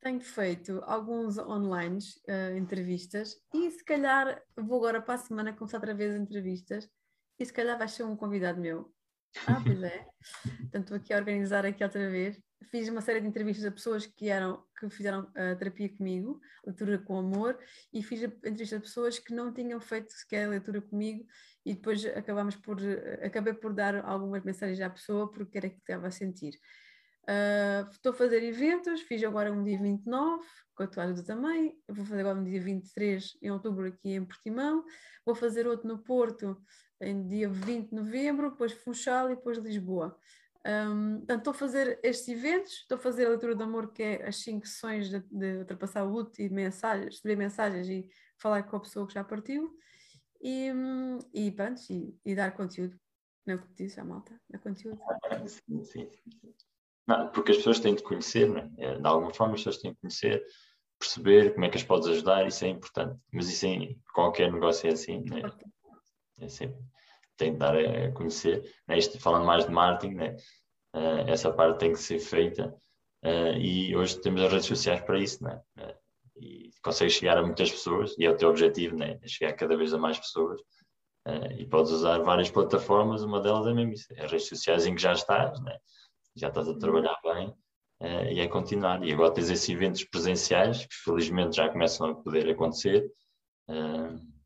[0.00, 5.78] tenho feito alguns online uh, entrevistas e se calhar vou agora para a semana começar
[5.78, 6.88] outra vez entrevistas
[7.38, 8.92] e se calhar vai ser um convidado meu.
[9.46, 10.06] Ah, pois é.
[10.60, 12.40] Portanto, estou aqui a organizar aqui outra vez.
[12.70, 16.98] Fiz uma série de entrevistas a pessoas que, eram, que fizeram a terapia comigo, leitura
[16.98, 17.58] com amor,
[17.92, 21.24] e fiz entrevistas a pessoas que não tinham feito sequer leitura comigo
[21.64, 22.78] e depois acabamos por,
[23.22, 26.58] acabei por dar algumas mensagens à pessoa porque era que estava a sentir.
[27.28, 30.42] Uh, estou a fazer eventos, fiz agora um dia 29,
[30.74, 34.24] com a tua ajuda também, vou fazer agora um dia 23 em outubro aqui em
[34.24, 34.82] Portimão,
[35.26, 36.56] vou fazer outro no Porto
[37.02, 40.18] em dia 20 de novembro, depois Funchal e depois Lisboa.
[40.66, 44.02] Um, portanto, estou a fazer estes eventos, estou a fazer a leitura de amor, que
[44.02, 48.62] é as cinco sessões de, de ultrapassar o luto e mensagens, receber mensagens e falar
[48.62, 49.78] com a pessoa que já partiu
[50.40, 50.70] e,
[51.34, 52.98] e pronto, e, e, dar conteúdo.
[53.46, 54.38] Não é o que disse a malta?
[54.48, 54.98] Dar conteúdo.
[55.46, 56.10] Sim, sim.
[57.08, 58.70] Não, porque as pessoas têm de conhecer, não é?
[58.76, 58.98] é?
[58.98, 60.44] De alguma forma as pessoas têm de conhecer,
[60.98, 63.18] perceber como é que as podes ajudar, isso é importante.
[63.32, 65.50] Mas isso em qualquer negócio é assim, não é?
[66.40, 66.78] é sempre,
[67.38, 68.62] tem de dar a conhecer.
[68.86, 68.98] Né?
[68.98, 70.36] Isto, falando mais de marketing, né?
[70.94, 72.74] Uh, essa parte tem que ser feita.
[73.24, 75.58] Uh, e hoje temos as redes sociais para isso, né?
[75.78, 75.94] Uh,
[76.36, 79.18] e consegues chegar a muitas pessoas, e é o teu objetivo, né?
[79.22, 80.60] É chegar cada vez a mais pessoas.
[81.58, 85.02] E podes usar várias plataformas, uma delas é mesmo isso, as redes sociais em que
[85.02, 85.76] já estás, né?
[86.40, 86.78] Já estás a uhum.
[86.78, 87.48] trabalhar bem,
[88.00, 89.04] uh, e é continuar.
[89.04, 93.10] E agora tens esses eventos presenciais, que felizmente já começam a poder acontecer,
[93.68, 94.38] uh,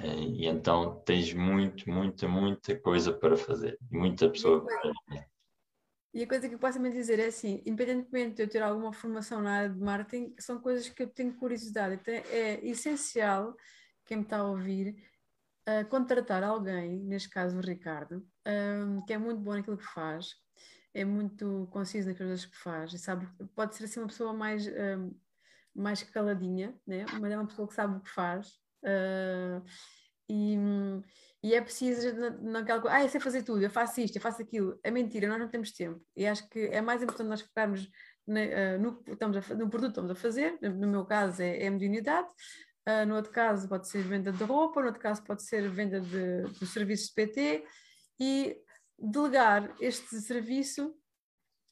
[0.00, 4.92] e então tens muito, muita, muita coisa para fazer, muita pessoa para
[6.14, 8.92] e a coisa que eu posso também dizer é assim, independentemente de eu ter alguma
[8.92, 11.94] formação na área de marketing, são coisas que eu tenho curiosidade.
[11.94, 13.54] Então é essencial,
[14.06, 14.96] quem me está a ouvir,
[15.68, 20.34] uh, contratar alguém, neste caso o Ricardo, um, que é muito bom naquilo que faz,
[20.94, 25.14] é muito conciso coisas que faz, sabe, pode ser assim uma pessoa mais, um,
[25.74, 27.04] mais caladinha, né?
[27.20, 28.48] mas é uma pessoa que sabe o que faz.
[28.82, 29.62] Uh,
[30.30, 30.56] e,
[31.42, 34.42] e é preciso naquela coisa, ah, eu sei fazer tudo, eu faço isto, eu faço
[34.42, 34.78] aquilo.
[34.82, 36.04] É mentira, nós não temos tempo.
[36.16, 37.88] E acho que é mais importante nós focarmos
[38.26, 41.64] na, uh, no, estamos a, no produto que estamos a fazer, no meu caso é,
[41.64, 42.28] é mediunidade,
[42.86, 46.00] uh, no outro caso pode ser venda de roupa, no outro caso pode ser venda
[46.00, 47.64] de, de serviços de PT
[48.20, 48.56] e
[48.98, 50.94] delegar este serviço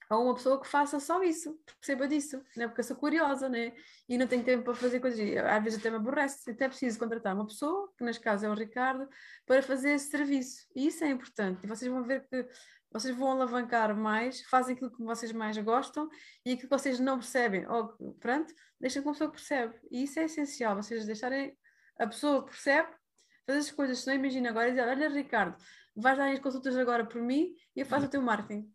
[0.08, 2.68] a uma pessoa que faça só isso, perceba disso, né?
[2.68, 3.72] porque eu sou curiosa né?
[4.08, 7.34] e não tenho tempo para fazer coisas, às vezes até me aborrece, até preciso contratar
[7.34, 9.08] uma pessoa, que neste caso é o Ricardo,
[9.44, 12.46] para fazer esse serviço, e isso é importante, e vocês vão ver que
[12.92, 16.08] vocês vão alavancar mais, fazem aquilo que vocês mais gostam
[16.44, 20.04] e aquilo que vocês não percebem, ou pronto, deixem com a pessoa que percebe, e
[20.04, 21.56] isso é essencial, vocês deixarem
[21.98, 22.90] a pessoa que percebe
[23.44, 25.56] fazer as coisas, se não imagina agora e dizer, olha Ricardo,
[25.96, 28.70] vais dar as consultas agora por mim e eu faço o teu marketing.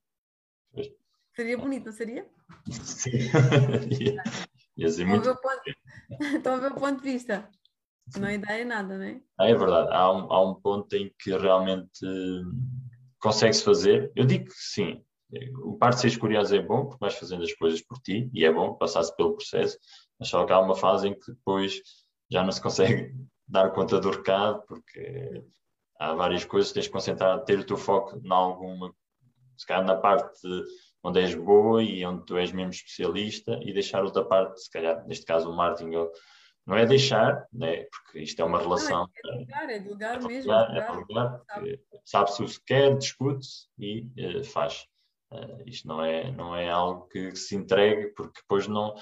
[1.35, 2.27] Seria bonito, não seria?
[2.69, 3.11] Sim.
[4.77, 5.29] Ia ser muito.
[6.35, 7.49] Estão a ver o ponto de vista.
[8.17, 9.21] Não é ideia nada, não é?
[9.39, 9.89] Ah, é verdade.
[9.91, 12.05] Há um, há um ponto em que realmente
[13.19, 14.11] consegue-se fazer.
[14.15, 15.03] Eu digo que sim.
[15.63, 18.43] O parte de seres curioso é bom, porque vais fazendo as coisas por ti, e
[18.43, 19.77] é bom passar-se pelo processo,
[20.19, 21.81] mas só que há uma fase em que depois
[22.29, 23.15] já não se consegue
[23.47, 25.41] dar conta do recado, porque
[26.01, 28.91] há várias coisas, tens de concentrar, ter o teu foco em alguma,
[29.55, 30.41] se calhar na parte
[31.03, 35.05] onde és boa e onde tu és mesmo especialista e deixar outra parte, se calhar,
[35.07, 35.91] neste caso o marketing,
[36.65, 37.85] não é deixar, né?
[37.85, 39.07] porque isto é uma relação.
[39.23, 39.33] Não,
[39.69, 40.51] é delegar, é mesmo.
[40.51, 41.41] É delegar, é delegar,
[42.03, 44.85] sabe-se o que quer, discute-se e uh, faz.
[45.31, 48.95] Uh, isto não é, não é algo que se entregue, porque depois não,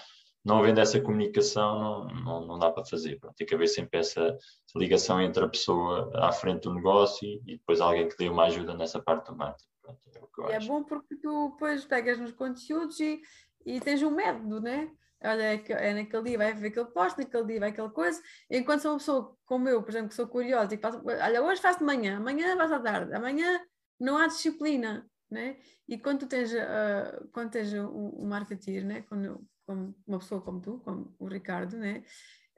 [0.43, 3.19] não havendo essa comunicação, não, não, não dá para fazer.
[3.19, 4.37] Pronto, tem que haver sempre essa
[4.75, 8.45] ligação entre a pessoa à frente do negócio e, e depois alguém que dê uma
[8.45, 9.69] ajuda nessa parte do marketing.
[9.81, 13.21] Pronto, é, é bom porque tu depois pegas nos conteúdos e,
[13.65, 14.91] e tens um método, né?
[15.21, 18.21] Olha, é, é naquele dia vai ver aquele post, naquele dia vai aquela coisa.
[18.49, 21.43] Enquanto sou uma pessoa como eu, por exemplo, que sou curiosa e que faço, olha,
[21.43, 23.59] hoje faço de manhã, amanhã vais à tarde, amanhã
[23.99, 25.57] não há disciplina, né?
[25.87, 29.01] E quando tu tens, uh, quando tens um, um marketeer, né?
[29.09, 32.03] Quando, como uma pessoa como tu, como o Ricardo, né?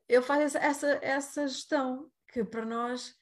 [0.07, 3.13] Ele faz essa, essa, essa gestão que para nós,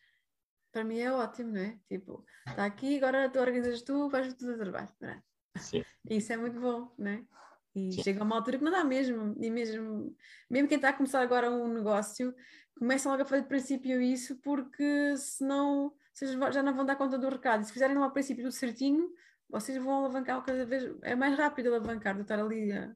[0.72, 1.80] para mim é ótimo, né?
[1.88, 5.24] Tipo, está aqui, agora tu organizas tu, fazes tudo o trabalho, né?
[5.58, 5.84] Sim.
[6.08, 7.26] Isso é muito bom, né?
[7.74, 8.04] E Sim.
[8.04, 10.16] chega a uma altura que não dá mesmo, e mesmo,
[10.48, 12.36] mesmo quem está a começar agora um negócio,
[12.78, 17.18] começa logo a fazer de princípio isso, porque senão vocês já não vão dar conta
[17.18, 17.64] do recado.
[17.64, 19.12] E se fizerem ao princípio tudo certinho,
[19.50, 20.96] vocês vão alavancar cada vez.
[21.02, 22.96] É mais rápido alavancar do estar ali a.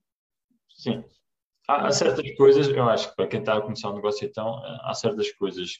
[0.69, 1.03] Sim.
[1.67, 4.61] Há, há certas coisas, eu acho que para quem está a começar um negócio então,
[4.81, 5.79] há certas coisas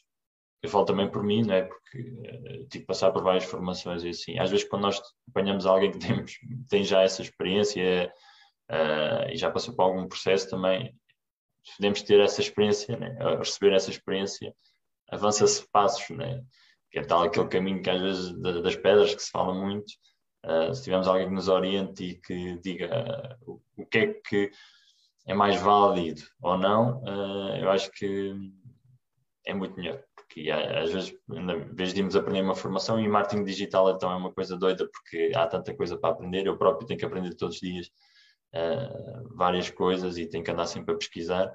[0.63, 1.63] eu falo também por mim, não é?
[1.63, 4.39] Porque uh, tive que passar por várias formações e assim.
[4.39, 8.11] Às vezes, quando nós apanhamos alguém que temos, tem já essa experiência,
[8.71, 10.95] uh, e já passou por algum processo também,
[11.75, 13.17] podemos ter essa experiência, né?
[13.37, 14.55] receber essa experiência,
[15.11, 16.41] avança-se passos, né?
[16.89, 19.91] que é tal aquele caminho que às vezes das pedras que se fala muito,
[20.45, 24.51] uh, se tivermos alguém que nos oriente e que diga uh, o, que é que
[25.27, 28.33] é mais válido ou não, uh, eu acho que
[29.45, 30.01] é muito melhor.
[30.15, 34.15] Porque às vezes, em vez de irmos aprender uma formação, e marketing digital então é
[34.15, 37.55] uma coisa doida, porque há tanta coisa para aprender, eu próprio tenho que aprender todos
[37.55, 37.89] os dias
[39.35, 41.51] várias coisas e tenho que andar sempre a pesquisar.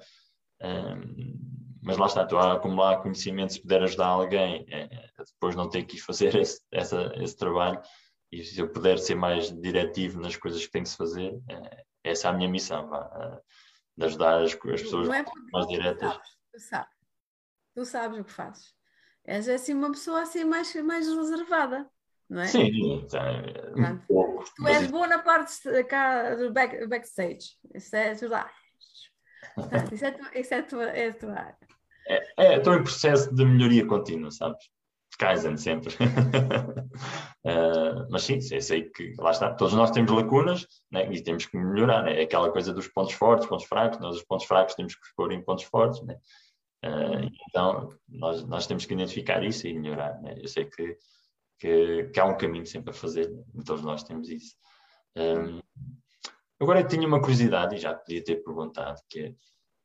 [1.82, 5.84] Mas lá está, estou a acumular conhecimento, se puder ajudar alguém, uh, depois não ter
[5.84, 7.80] que fazer esse, essa, esse trabalho
[8.30, 11.38] e se eu puder ser mais diretivo nas coisas que tem que se fazer,
[12.04, 12.90] essa é a minha missão,
[13.96, 16.18] de ajudar as, as pessoas é mais diretas.
[16.52, 16.96] Tu sabes,
[17.74, 18.74] tu sabes o que fazes.
[19.24, 21.90] És assim uma pessoa assim mais, mais reservada
[22.28, 22.46] não é?
[22.46, 23.06] Sim,
[23.76, 24.44] um pouco.
[24.56, 24.92] Tu és isso...
[24.92, 25.52] boa na parte
[25.84, 27.56] cá do back, backstage.
[27.74, 28.50] Isso é tudo lá.
[29.92, 31.58] Isso é, tu, isso é, tua, é a tua área.
[32.06, 34.68] É, é, estou em processo de melhoria contínua, sabes?
[35.18, 35.94] Kaizen sempre.
[37.44, 39.52] uh, mas sim, sei que lá está.
[39.54, 41.12] Todos nós temos lacunas né?
[41.12, 42.04] e temos que melhorar.
[42.04, 42.20] Né?
[42.20, 43.98] É aquela coisa dos pontos fortes, pontos fracos.
[44.00, 46.00] Nós, os pontos fracos, temos que pôr em pontos fortes.
[46.02, 46.16] Né?
[46.84, 50.20] Uh, então, nós, nós temos que identificar isso e melhorar.
[50.22, 50.34] Né?
[50.38, 50.96] Eu sei que
[51.58, 53.30] que, que há um caminho sempre a fazer,
[53.66, 54.54] todos nós temos isso.
[55.16, 55.60] Um,
[56.60, 59.34] agora eu tinha uma curiosidade, e já podia ter perguntado, que é,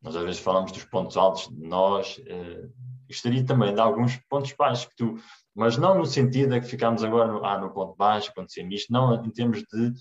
[0.02, 2.72] nós às vezes falamos dos pontos altos de nós, uh,
[3.14, 5.16] gostaria também de alguns pontos baixos que tu,
[5.56, 8.92] mas não no sentido de que ficamos agora no, ah, no ponto baixo, aconteceu isto,
[8.92, 9.94] não em termos de,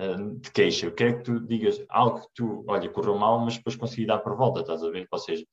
[0.00, 0.86] uh, de queixa.
[0.86, 4.18] Eu quero que tu digas algo que tu, olha, correu mal, mas depois consegui dar
[4.18, 5.08] por volta, estás a ver?
[5.10, 5.44] Ou seja,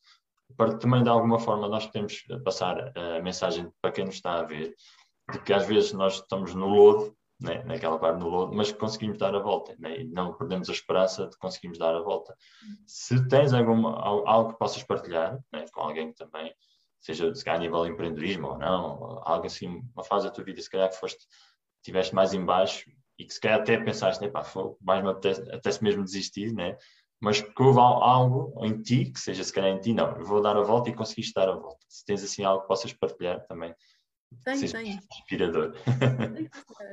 [0.55, 4.43] para também de alguma forma nós podemos passar a mensagem para quem nos está a
[4.43, 4.73] ver,
[5.31, 9.17] de que às vezes nós estamos no lodo, né, naquela parte no lodo, mas conseguimos
[9.17, 12.35] dar a volta né, e não perdemos a esperança de conseguirmos dar a volta.
[12.85, 16.53] Se tens alguma, algo que possas partilhar né, com alguém também,
[17.07, 20.43] seja se calhar a nível de empreendedorismo ou não, algo assim, uma fase da tua
[20.43, 21.25] vida, se calhar que foste,
[21.77, 24.43] estiveste mais em baixo e que se calhar até pensaste, né, pá,
[24.81, 26.77] mais me apetece, apetece mesmo desistir, né?
[27.19, 30.41] mas que houve algo em ti, que seja se calhar em ti, não, eu vou
[30.41, 31.83] dar a volta e conseguiste dar a volta.
[31.89, 33.73] Se tens assim algo que possas partilhar também,
[34.43, 34.99] tenho, tenho.
[35.11, 35.73] Inspirador.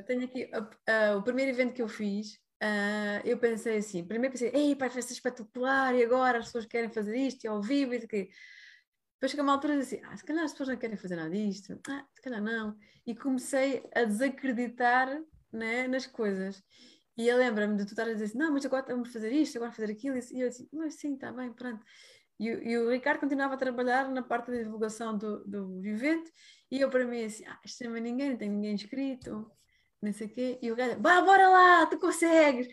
[0.07, 2.35] Tenho aqui uh, uh, o primeiro evento que eu fiz.
[2.63, 6.65] Uh, eu pensei assim, primeiro pensei, ei, pai, vai ser espetacular e agora as pessoas
[6.65, 8.29] querem fazer isto e ao vivo e quê.
[9.15, 11.79] Depois chega uma altura assim, ah, se calhar as pessoas não querem fazer nada disto,
[11.89, 12.77] ah, se calhar não.
[13.05, 16.61] E comecei a desacreditar né, nas coisas.
[17.17, 19.57] E eu lembro-me de tu estar a dizer assim, não, mas agora vamos fazer isto,
[19.57, 20.17] agora fazer aquilo.
[20.17, 21.83] E eu assim, mas sim, está bem, pronto.
[22.39, 26.29] E, e, o Ricardo continuava a trabalhar na parte da divulgação do, do evento
[26.69, 29.49] e eu para mim assim, ah, isto chama ninguém, não tem ninguém inscrito,
[30.01, 30.59] não sei o quê.
[30.61, 32.67] E o gajo, vá, bora lá, tu consegues.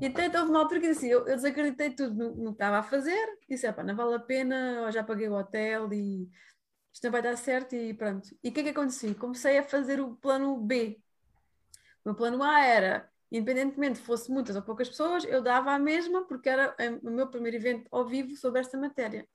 [0.00, 2.78] E até houve uma altura que assim, eu, eu desacreditei tudo no, no que estava
[2.78, 6.28] a fazer, disse, pá, não vale a pena, já paguei o hotel e
[6.92, 8.28] isto não vai dar certo e pronto.
[8.42, 9.14] E o que é que aconteceu?
[9.14, 11.00] Comecei a fazer o plano B.
[12.04, 16.26] O meu plano A era independentemente fosse muitas ou poucas pessoas, eu dava a mesma,
[16.26, 19.26] porque era o meu primeiro evento ao vivo sobre esta matéria.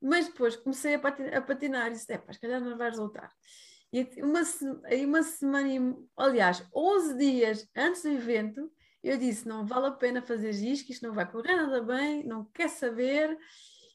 [0.00, 2.88] Mas depois comecei a patinar, a patinar e disse, é pá, se calhar não vai
[2.88, 3.30] resultar.
[3.92, 4.42] E uma,
[5.04, 8.70] uma semana, aliás, 11 dias antes do evento,
[9.02, 12.24] eu disse, não vale a pena fazer isto, que isto não vai correr nada bem,
[12.24, 13.38] não quer saber,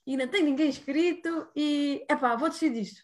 [0.06, 3.02] e não tem ninguém inscrito, e, é pá, vou desistir disto.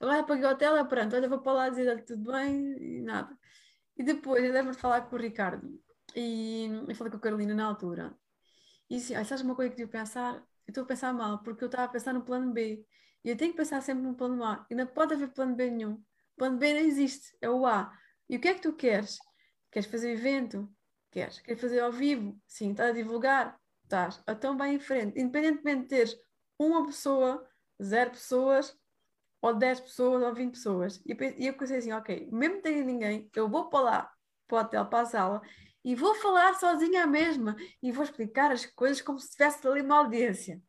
[0.00, 3.36] Agora paguei o hotel, é pronto, olha, vou para lá dizer tudo bem, e nada.
[3.96, 5.68] E depois, eu lembro de falar com o Ricardo.
[6.14, 8.16] e eu falei com a Carolina na altura.
[8.90, 10.34] E disse, ah, sabes uma coisa que eu pensar?
[10.66, 12.84] Eu estou a pensar mal, porque eu estava a pensar no plano B.
[13.24, 14.66] E eu tenho que pensar sempre no plano A.
[14.70, 16.02] E não pode haver plano B nenhum.
[16.36, 17.92] Plano B não existe, é o A.
[18.28, 19.18] E o que é que tu queres?
[19.72, 20.70] Queres fazer evento?
[21.10, 21.40] Queres?
[21.40, 22.38] Queres fazer ao vivo?
[22.46, 22.72] Sim.
[22.72, 23.58] Estás a divulgar?
[23.84, 24.22] Estás.
[24.28, 25.18] Então vai em frente.
[25.18, 26.16] Independentemente de teres
[26.58, 27.48] uma pessoa,
[27.82, 28.76] zero pessoas,
[29.40, 31.02] ou dez pessoas, ou vinte pessoas.
[31.04, 34.12] E eu pensei assim, ok, mesmo tenha ninguém, eu vou para lá,
[34.46, 35.42] para o hotel, para a sala,
[35.84, 39.82] e vou falar sozinha à mesma e vou explicar as coisas como se tivesse ali
[39.82, 40.62] uma audiência.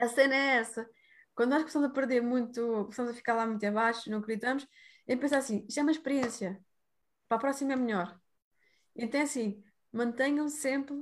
[0.00, 0.88] A cena é essa.
[1.38, 4.66] Quando nós começamos a perder muito, começamos a ficar lá muito abaixo, não acreditamos,
[5.06, 6.60] é pensar assim, isto é uma experiência,
[7.28, 8.20] para a próxima é melhor.
[8.96, 10.96] Então é assim, mantenham sempre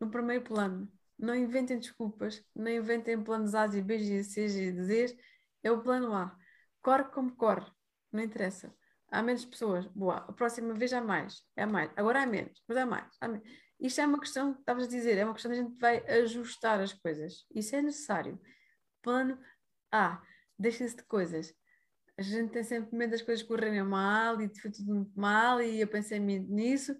[0.00, 0.92] no primeiro plano.
[1.16, 5.16] Não inventem desculpas, não inventem planos A B, e C e D,
[5.62, 6.36] é o plano A.
[6.82, 7.70] Corre como corre,
[8.10, 8.74] não interessa
[9.08, 12.76] há menos pessoas, boa, a próxima vez há mais, é mais, agora há menos, mas
[12.76, 13.16] há mais.
[13.20, 13.48] Há menos.
[13.78, 16.80] Isto é uma questão, estavas a dizer, é uma questão de a gente vai ajustar
[16.80, 17.46] as coisas.
[17.54, 18.40] Isso é necessário.
[19.00, 19.38] Plano
[19.96, 20.22] A,
[20.58, 21.54] deixem-se de coisas.
[22.18, 25.80] A gente tem sempre medo das coisas correrem mal e foi tudo muito mal e
[25.80, 26.96] eu pensei nisso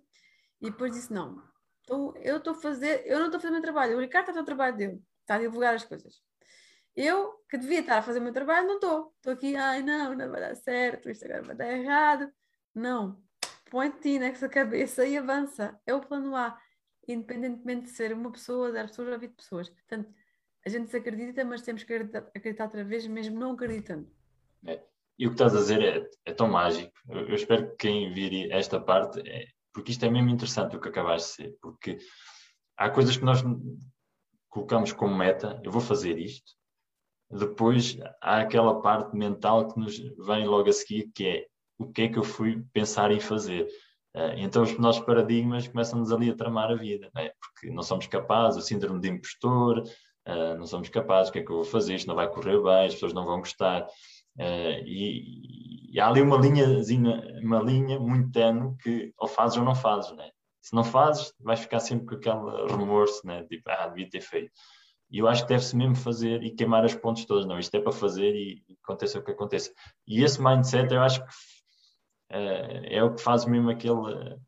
[0.61, 1.43] e depois disse não.
[1.83, 4.29] Então, eu estou a fazer, eu não estou a fazer o meu trabalho, o Ricardo
[4.29, 6.21] está a o trabalho dele, está a divulgar as coisas.
[6.97, 9.13] Eu, que devia estar a fazer o meu trabalho, não estou.
[9.17, 12.33] Estou aqui, ai não, não vai dar certo, isto agora vai dar errado.
[12.75, 13.23] Não.
[13.71, 15.79] Põe-te nessa cabeça e avança.
[15.87, 16.59] É o plano A.
[17.07, 19.69] Independentemente de ser uma pessoa, 10 pessoas ou 20 pessoas.
[19.69, 20.13] Portanto,
[20.67, 24.11] a gente desacredita, mas temos que acreditar, outra vez, mesmo não acreditando.
[24.67, 24.83] É.
[25.17, 26.93] E o que estás a dizer é, é tão mágico.
[27.09, 30.81] Eu, eu, espero que quem vir esta parte, é, porque isto é mesmo interessante o
[30.81, 31.99] que acabaste de ser, porque
[32.77, 33.43] há coisas que nós
[34.49, 36.53] colocamos como meta, eu vou fazer isto,
[37.31, 41.47] depois há aquela parte mental que nos vem logo a seguir, que é
[41.79, 43.69] o que é que eu fui pensar em fazer.
[44.15, 47.33] Uh, então os nossos paradigmas começam-nos ali a tramar a vida, não é?
[47.39, 49.85] porque não somos capazes, o síndrome de impostor,
[50.27, 52.61] uh, não somos capazes, o que é que eu vou fazer, isto não vai correr
[52.61, 53.87] bem, as pessoas não vão gostar.
[54.39, 59.65] Uh, e, e, há ali uma linhazinha, uma linha muito tenue que ou fazes ou
[59.65, 60.31] não fazes, né?
[60.61, 63.45] Se não fazes, vais ficar sempre com aquele remorso, né?
[63.45, 64.51] Tipo, ah, devia ter feito.
[65.11, 67.47] E eu acho que deve-se mesmo fazer e queimar as pontes todas.
[67.47, 69.73] Não, isto é para fazer e, aconteça o que aconteça.
[70.07, 71.31] E esse mindset eu acho que
[72.33, 74.39] uh, é o que faz mesmo aquele,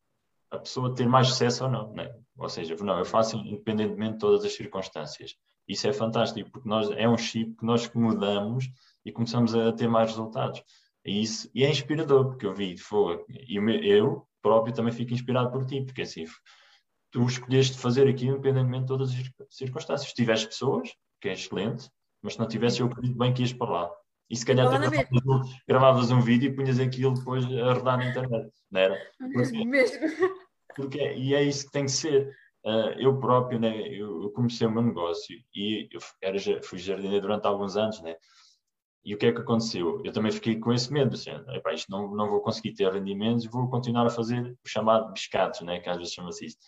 [0.51, 1.93] a pessoa ter mais sucesso ou não.
[1.93, 2.13] Né?
[2.37, 5.37] Ou seja, não, eu faço independentemente de todas as circunstâncias.
[5.69, 8.69] Isso é fantástico, porque nós, é um chip que nós mudamos
[9.05, 10.63] e começamos a ter mais resultados.
[11.05, 15.51] E, isso, e é inspirador, porque eu vi, foi, e eu próprio também fico inspirado
[15.51, 16.25] por ti, porque assim,
[17.11, 19.17] tu escolheste fazer aquilo independentemente de todas as
[19.51, 20.11] circunstâncias.
[20.11, 21.91] Se tivesse pessoas, que é excelente,
[22.23, 23.91] mas se não tivesse, eu acredito bem que ias para lá.
[24.31, 25.07] E se calhar gravavas,
[25.67, 28.99] gravavas um vídeo e punhas aquilo depois a rodar na internet, não era?
[29.33, 29.99] Porque, mesmo.
[30.77, 32.31] Porque, e é isso que tem que ser.
[32.69, 37.47] Uh, eu próprio, né, eu, comecei o meu negócio e eu era, fui jardineiro durante
[37.47, 38.15] alguns anos, né?
[39.03, 40.03] E o que é que aconteceu?
[40.05, 41.31] Eu também fiquei com esse medo, assim,
[41.73, 45.81] isto não, não vou conseguir ter rendimentos, vou continuar a fazer o chamado biscados, né,
[45.81, 46.61] que às vezes chama-se isto.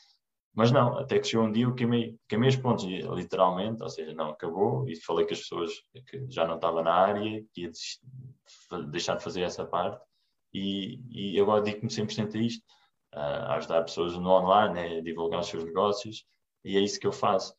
[0.55, 4.15] Mas não, até que chegou um dia eu queimei, queimei os pontos, literalmente, ou seja,
[4.15, 5.71] não, acabou, e falei com as pessoas
[6.09, 7.71] que já não estavam na área, que ia
[8.91, 10.03] deixar de fazer essa parte,
[10.55, 12.65] e, e agora digo-me 100% a isto,
[13.13, 16.25] a ajudar pessoas no online, né, divulgar os seus negócios,
[16.65, 17.55] e é isso que eu faço.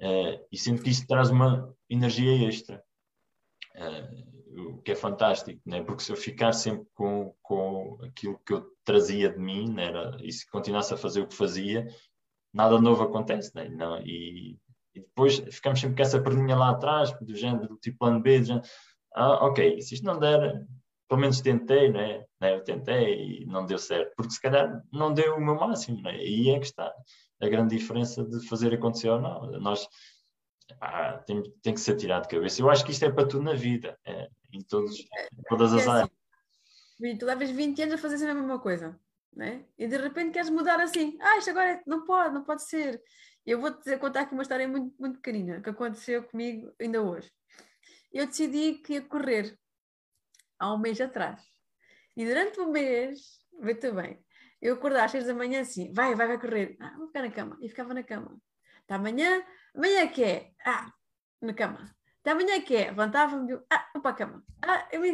[0.00, 2.82] Uh, e sinto que isso traz uma energia extra,
[3.76, 4.36] uh,
[4.70, 5.82] o que é fantástico, né?
[5.82, 9.86] porque se eu ficar sempre com, com aquilo que eu trazia de mim, né?
[9.86, 11.86] Era, e se continuasse a fazer o que fazia,
[12.52, 13.68] nada novo acontece, né?
[13.68, 14.58] Não, e,
[14.94, 18.40] e, depois ficamos sempre com essa perninha lá atrás, do género, do tipo plano B,
[18.40, 18.66] do género,
[19.14, 20.66] ah, ok, se isto não der,
[21.08, 22.24] pelo menos tentei, né?
[22.40, 22.54] né?
[22.54, 26.16] Eu tentei e não deu certo, porque se calhar não deu o meu máximo, né?
[26.16, 26.92] E aí é que está
[27.40, 29.50] a grande diferença de fazer acontecer ou não.
[29.60, 29.86] Nós
[30.80, 32.60] ah, tem, tem que ser tirado de cabeça.
[32.60, 35.86] Eu acho que isto é para tudo na vida, é, em, todos, em todas as
[35.86, 36.10] é assim,
[37.00, 37.18] áreas.
[37.18, 38.98] tu levas 20 anos a fazer sempre a mesma coisa
[39.36, 39.64] né?
[39.78, 41.16] E de repente queres mudar assim.
[41.20, 41.82] Ah, isto agora é...
[41.86, 43.00] não pode, não pode ser.
[43.44, 47.30] Eu vou-te dizer, contar aqui uma história muito, muito pequenina que aconteceu comigo ainda hoje.
[48.12, 49.56] Eu decidi que ia correr
[50.58, 51.40] há um mês atrás.
[52.16, 54.18] E durante um mês, vê-te bem,
[54.60, 56.76] eu acordava às seis da manhã assim, vai, vai, vai correr.
[56.80, 57.58] Ah, vou ficar na cama.
[57.60, 58.36] E ficava na cama.
[58.80, 59.44] Está amanhã,
[59.74, 60.52] amanhã é que é?
[60.64, 60.90] Ah,
[61.42, 61.94] na cama.
[62.18, 62.86] Está amanhã é que é?
[62.86, 64.44] Levantava-me, ah, vou para a cama.
[64.62, 65.12] Ah, eu me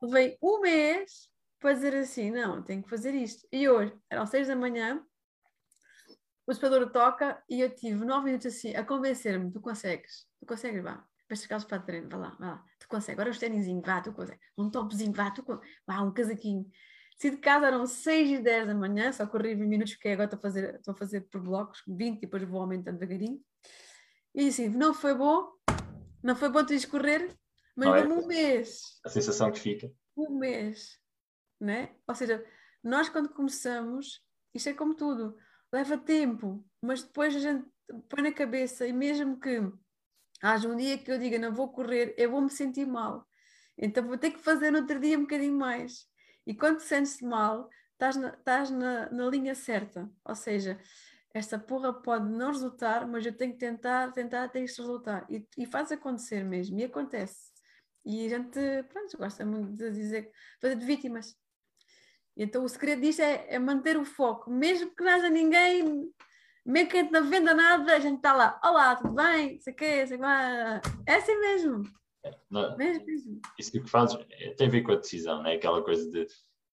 [0.00, 1.28] Levei um mês
[1.60, 3.46] fazer assim, não, tenho que fazer isto.
[3.52, 5.04] E hoje, eram seis da manhã,
[6.46, 10.82] o despertador toca e eu tive nove minutos assim a convencer-me, tu consegues, tu consegues,
[10.82, 14.00] vá, vais chegar para treino, vá lá, vá lá, tu consegues, agora os tênisinhos, vá,
[14.00, 15.44] tu consegues, um topzinho, vá, tu
[15.86, 16.66] vá, um casaquinho.
[17.16, 20.24] Saí de casa eram 6 e 10 da manhã, só corri 20 minutos, porque agora
[20.24, 23.40] estou a fazer, estou a fazer por blocos, 20 e depois vou aumentando devagarinho.
[24.34, 25.50] E assim, não foi bom,
[26.22, 27.36] não foi bom tu correr,
[27.76, 28.06] mas é?
[28.06, 28.80] um mês.
[29.04, 29.90] A sensação que fica.
[30.16, 30.98] Um mês,
[31.60, 31.94] né?
[32.06, 32.44] Ou seja,
[32.82, 34.22] nós quando começamos,
[34.54, 35.36] isto é como tudo,
[35.72, 37.66] leva tempo, mas depois a gente
[38.08, 39.60] põe na cabeça e mesmo que
[40.42, 43.26] haja um dia que eu diga não vou correr, eu vou me sentir mal.
[43.76, 46.06] Então vou ter que fazer no outro dia um bocadinho mais.
[46.46, 50.10] E quando te sentes mal, estás na, estás na, na linha certa.
[50.24, 50.80] Ou seja,
[51.32, 55.26] esta porra pode não resultar, mas eu tenho que tentar, tentar até isto resultar.
[55.30, 57.52] E, e faz acontecer mesmo, e acontece.
[58.04, 58.58] E a gente,
[58.88, 60.30] pronto, gosta muito de dizer,
[60.60, 61.36] fazer de vítimas.
[62.36, 66.10] Então o segredo disto é, é manter o foco, mesmo que não haja ninguém
[66.64, 69.60] mesmo que a gente não venda nada, a gente está lá, olá, tudo bem?
[69.60, 70.80] Sei que, sei lá.
[71.06, 71.82] É assim mesmo.
[72.24, 73.40] É, não, mesmo, mesmo.
[73.58, 75.54] Isso que fazes é, tem a ver com a decisão, não é?
[75.54, 76.26] Aquela coisa de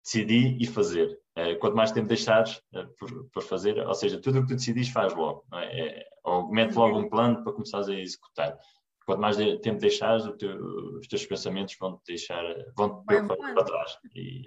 [0.03, 1.19] decidir e fazer.
[1.35, 4.55] É, quanto mais tempo deixares é, por, por, fazer, ou seja, tudo o que tu
[4.55, 5.99] decidis faz logo, é?
[5.99, 6.07] é?
[6.23, 8.57] ou mete logo um plano para começares a executar.
[9.05, 10.57] Quanto mais tempo deixares, teu,
[10.97, 12.43] os teus pensamentos vão te deixar,
[12.75, 13.97] vão te para trás.
[14.15, 14.43] E,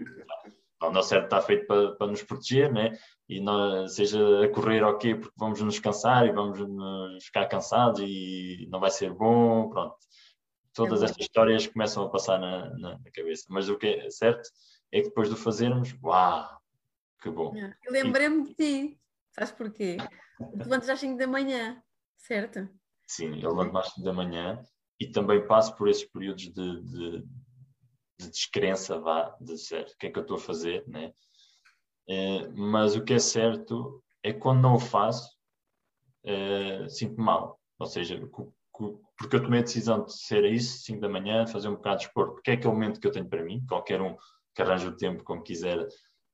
[0.83, 2.97] o nosso cérebro está feito para, para nos proteger, né?
[3.29, 8.01] e nós, seja a correr ok, porque vamos nos cansar e vamos nos ficar cansados
[8.01, 9.97] e não vai ser bom, pronto.
[10.73, 13.45] Todas é estas histórias começam a passar na, na, na, cabeça.
[13.51, 14.49] Mas o que é certo
[14.91, 16.49] é que depois de fazermos, uau,
[17.21, 17.55] que bom.
[17.57, 17.75] É.
[17.91, 19.01] Lembrei-me de ti,
[19.33, 19.99] sabes porquê?
[20.39, 21.83] Tu levantas às 5 da manhã,
[22.17, 22.67] certo?
[23.07, 24.63] Sim, eu levanto às 5 da manhã
[24.99, 27.25] e também passo por esses períodos de, de
[28.19, 31.13] de descrença, vá, de dizer o que é que eu estou a fazer, né?
[32.09, 35.29] É, mas o que é certo é que quando não o faço,
[36.25, 37.61] é, sinto-me mal.
[37.79, 38.21] Ou seja,
[38.73, 42.07] porque eu tomei a decisão de ser isso, 5 da manhã, fazer um bocado de
[42.07, 44.17] esporte, porque é aquele momento que eu tenho para mim, qualquer um
[44.55, 45.87] que arranje o tempo como quiser,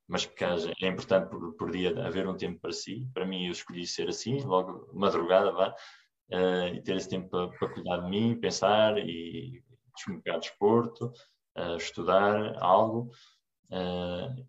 [0.07, 3.07] mas porque é importante por, por, dia haver um tempo para si.
[3.13, 5.75] Para mim, eu escolhi ser assim, logo madrugada, vá,
[6.31, 9.63] uh, e ter esse tempo para, para, cuidar de mim, pensar e
[10.09, 11.05] um bocado de esporte
[11.57, 13.11] uh, estudar algo.
[13.69, 14.45] Uh,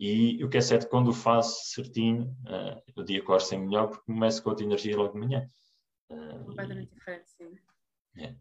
[0.00, 3.88] e o que é certo, quando o faço certinho, uh, o dia corre sempre melhor
[3.88, 5.46] porque começo com outra energia logo de manhã.
[6.44, 7.54] Completamente diferente, sim.
[8.16, 8.34] É,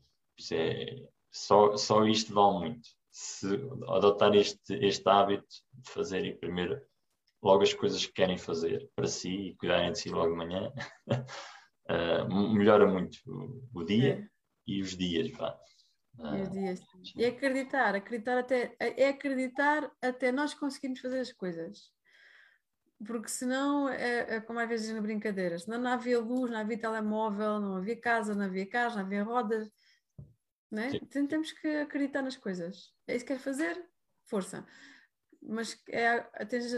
[0.53, 2.89] é, só, só isto vale muito.
[3.09, 3.47] Se
[3.88, 6.79] adotar este, este hábito de fazerem primeiro
[7.41, 10.71] logo as coisas que querem fazer para si e cuidarem de si logo de manhã,
[11.09, 14.29] uh, melhora muito o, o dia é.
[14.65, 15.31] e os dias.
[15.31, 15.57] Vá.
[17.15, 21.91] E acreditar, acreditar até, é acreditar até nós conseguirmos fazer as coisas.
[23.05, 26.80] Porque senão, é, é como às vezes na brincadeira, senão não havia luz, não havia
[26.80, 29.70] telemóvel, não havia casa, não havia carros, não havia rodas.
[30.72, 30.91] Né?
[30.95, 32.91] Então temos que acreditar nas coisas.
[33.07, 33.86] É isso que quer fazer?
[34.26, 34.65] Força.
[35.41, 36.74] Mas é, tens,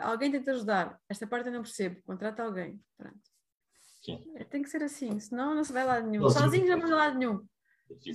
[0.00, 1.00] alguém tem te ajudar.
[1.08, 2.02] Esta parte eu não percebo.
[2.02, 2.80] Contrata alguém.
[2.96, 3.20] Pronto.
[4.36, 6.28] É, tem que ser assim, senão não se vai lá nenhum.
[6.28, 7.46] Sozinho já não vai lá nenhum.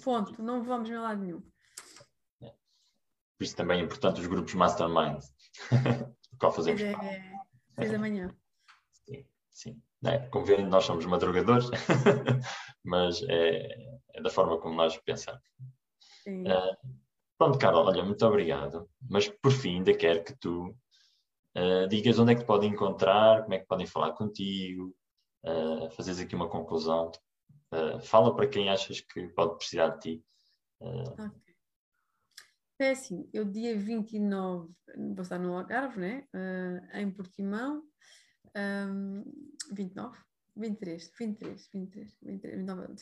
[0.04, 1.44] Ponto, não vamos em lado nenhum.
[2.42, 2.50] É.
[3.38, 5.24] Por isso também é importante os grupos mastermind.
[6.40, 6.82] qual fazemos.
[6.82, 6.94] É,
[7.76, 8.34] seis da manhã.
[9.06, 9.82] Sim, sim.
[10.06, 11.70] É, como vêem, nós somos madrugadores,
[12.84, 13.68] mas é,
[14.14, 15.42] é, da forma como nós pensamos.
[16.28, 16.78] Uh,
[17.38, 18.90] pronto, Carol, olha, muito obrigado.
[19.10, 20.76] Mas por fim, ainda quero que tu
[21.56, 24.94] uh, digas onde é que te podem encontrar, como é que podem falar contigo,
[25.46, 27.12] uh, fazeres aqui uma conclusão
[27.74, 30.26] Uh, fala para quem achas que pode precisar de ti.
[30.80, 31.28] Uh...
[31.28, 31.47] Okay.
[32.80, 36.28] É assim, eu dia 29 vou estar no Algarve, né?
[36.34, 37.84] Uh, em Portimão,
[38.55, 39.24] um,
[39.72, 40.15] 29,
[40.55, 42.93] 23, 23, 23, 23 29,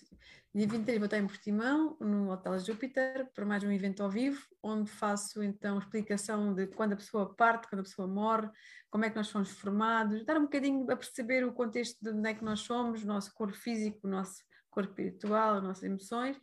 [0.54, 4.42] dia 23 vou estar em Portimão, no Hotel Júpiter, para mais um evento ao vivo,
[4.64, 8.50] onde faço então explicação de quando a pessoa parte, quando a pessoa morre,
[8.90, 12.30] como é que nós somos formados, dar um bocadinho a perceber o contexto de onde
[12.30, 14.42] é que nós somos, o nosso corpo físico, o nosso
[14.76, 16.38] corpo espiritual, as nossas emoções.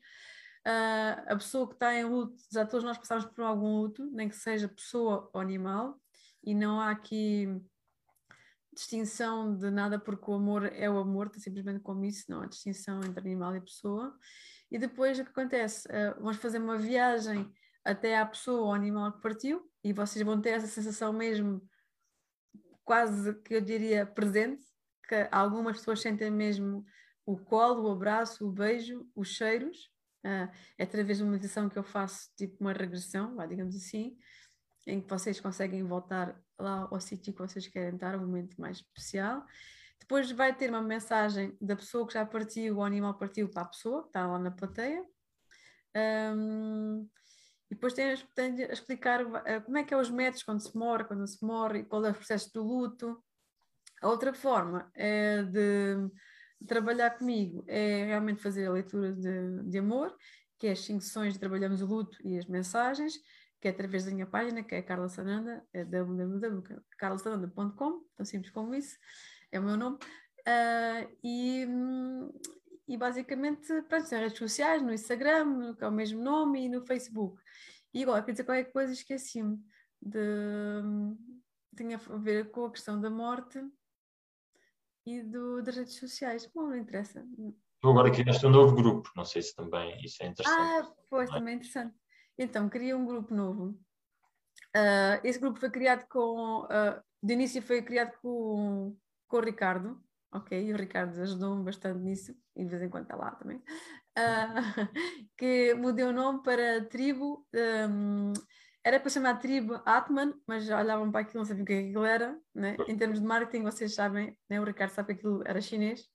[0.66, 4.28] Uh, a pessoa que está em luto, já todos nós passamos por algum luto, nem
[4.28, 6.00] que seja pessoa ou animal,
[6.42, 7.48] e não há aqui
[8.72, 12.46] distinção de nada, porque o amor é o amor, está simplesmente como isso, não há
[12.46, 14.16] distinção entre animal e pessoa.
[14.70, 15.86] E depois o que acontece?
[15.88, 17.52] Uh, vamos fazer uma viagem
[17.84, 21.60] até à pessoa ou animal que partiu, e vocês vão ter essa sensação mesmo,
[22.84, 24.64] quase que eu diria presente,
[25.08, 26.86] que algumas pessoas sentem mesmo
[27.26, 29.90] o colo, o abraço, o beijo, os cheiros.
[30.24, 30.48] Uh,
[30.78, 34.16] é através de uma meditação que eu faço, tipo uma regressão, digamos assim,
[34.86, 38.76] em que vocês conseguem voltar lá ao sítio que vocês querem estar, um momento mais
[38.76, 39.44] especial.
[39.98, 43.66] Depois vai ter uma mensagem da pessoa que já partiu, o animal partiu para a
[43.66, 45.04] pessoa, que está lá na plateia.
[46.34, 47.08] Um,
[47.70, 50.76] E depois tem, tem a explicar uh, como é que é os métodos quando se
[50.76, 53.22] morre, quando se morre, qual é o processo do luto.
[54.02, 55.96] A outra forma é de
[56.66, 60.16] trabalhar comigo é realmente fazer a leitura de, de amor,
[60.58, 63.14] que é as cinco sessões de Trabalhamos o Luto e as Mensagens,
[63.60, 68.74] que é através da minha página, que é Carla Sananda, é www.carlasananda.com, tão simples como
[68.74, 68.96] isso,
[69.50, 69.98] é o meu nome.
[70.40, 71.66] Uh, e,
[72.88, 76.84] e basicamente, pronto, nas redes sociais, no Instagram, que é o mesmo nome, e no
[76.84, 77.40] Facebook.
[77.94, 79.58] E agora, quer dizer qualquer coisa, esqueci-me
[80.00, 80.18] de.
[81.76, 83.60] tinha a ver com a questão da morte
[85.06, 86.48] e do, das redes sociais.
[86.54, 87.24] Bom, não interessa.
[87.80, 90.86] Tu agora criaste um novo grupo, não sei se também isso é interessante.
[90.86, 91.32] Ah, pois, é?
[91.32, 91.94] também é interessante.
[92.38, 93.78] Então, queria um grupo novo.
[94.76, 96.62] Uh, esse grupo foi criado com.
[96.64, 98.96] Uh, de início foi criado com,
[99.28, 100.60] com o Ricardo, ok?
[100.60, 103.58] E o Ricardo ajudou-me bastante nisso, e de vez em quando está lá também.
[103.58, 103.62] Uh,
[105.36, 107.46] que mudei o nome para Tribo.
[107.54, 108.32] Um,
[108.84, 112.04] era para chamar Tribo Atman, mas olhavam para aquilo, não sabiam o que, é aquilo
[112.04, 112.38] era.
[112.54, 112.76] Né?
[112.88, 114.60] Em termos de marketing, vocês sabem, né?
[114.60, 116.08] o Ricardo sabe que aquilo era chinês.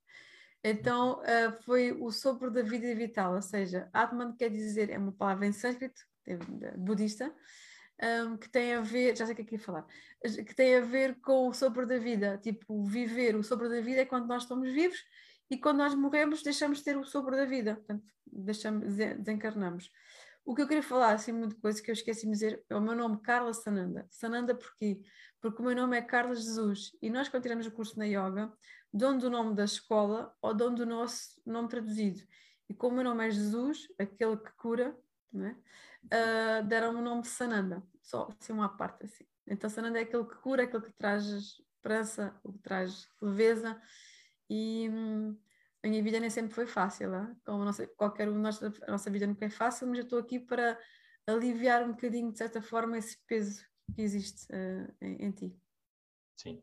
[0.63, 5.11] Então uh, foi o sopro da vida vital, ou seja, Atman quer dizer, é uma
[5.11, 6.01] palavra em sânscrito,
[6.78, 7.34] budista,
[8.26, 9.86] um, que tem a ver, já sei o que é que ia falar,
[10.22, 14.01] que tem a ver com o sopro da vida, tipo, viver o sopro da vida
[14.01, 14.97] é quando nós estamos vivos
[15.49, 19.89] e quando nós morremos deixamos de ter o sopro da vida, portanto, deixamos, desencarnamos.
[20.47, 22.79] O que eu queria falar, assim, muita coisa que eu esqueci de dizer, é o
[22.79, 24.07] meu nome, Carla Sananda.
[24.09, 25.01] Sananda porquê?
[25.41, 28.49] Porque o meu nome é Carla Jesus e nós, quando tiramos o curso na Yoga,
[28.93, 32.21] dono do nome da escola ou dono do nosso nome traduzido.
[32.69, 34.97] E como o meu nome é Jesus, aquele que cura,
[35.33, 35.57] né?
[36.05, 39.25] uh, deram-me o nome Sananda, só assim uma parte assim.
[39.45, 43.77] Então Sananda é aquele que cura, aquele que traz esperança, o que traz leveza
[44.49, 45.37] e hum,
[45.88, 47.35] a minha vida nem sempre foi fácil, é?
[47.45, 50.19] como nossa, qualquer um de nós, a nossa vida nunca é fácil, mas eu estou
[50.19, 50.79] aqui para
[51.25, 53.65] aliviar um bocadinho, de certa forma, esse peso
[53.95, 55.57] que existe uh, em, em, ti.
[56.38, 56.61] Sim.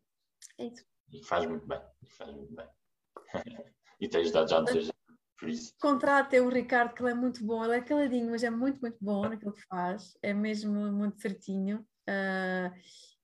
[0.59, 0.85] É isso.
[1.11, 1.81] E faz muito bem,
[2.17, 2.69] faz muito bem.
[4.01, 4.91] e tens dado já muitas
[5.39, 5.75] por isso.
[5.81, 8.99] Contratem o Ricardo, que ele é muito bom, ele é caladinho, mas é muito, muito
[9.01, 11.87] bom naquilo que faz, é mesmo muito certinho.
[12.09, 12.75] Uh,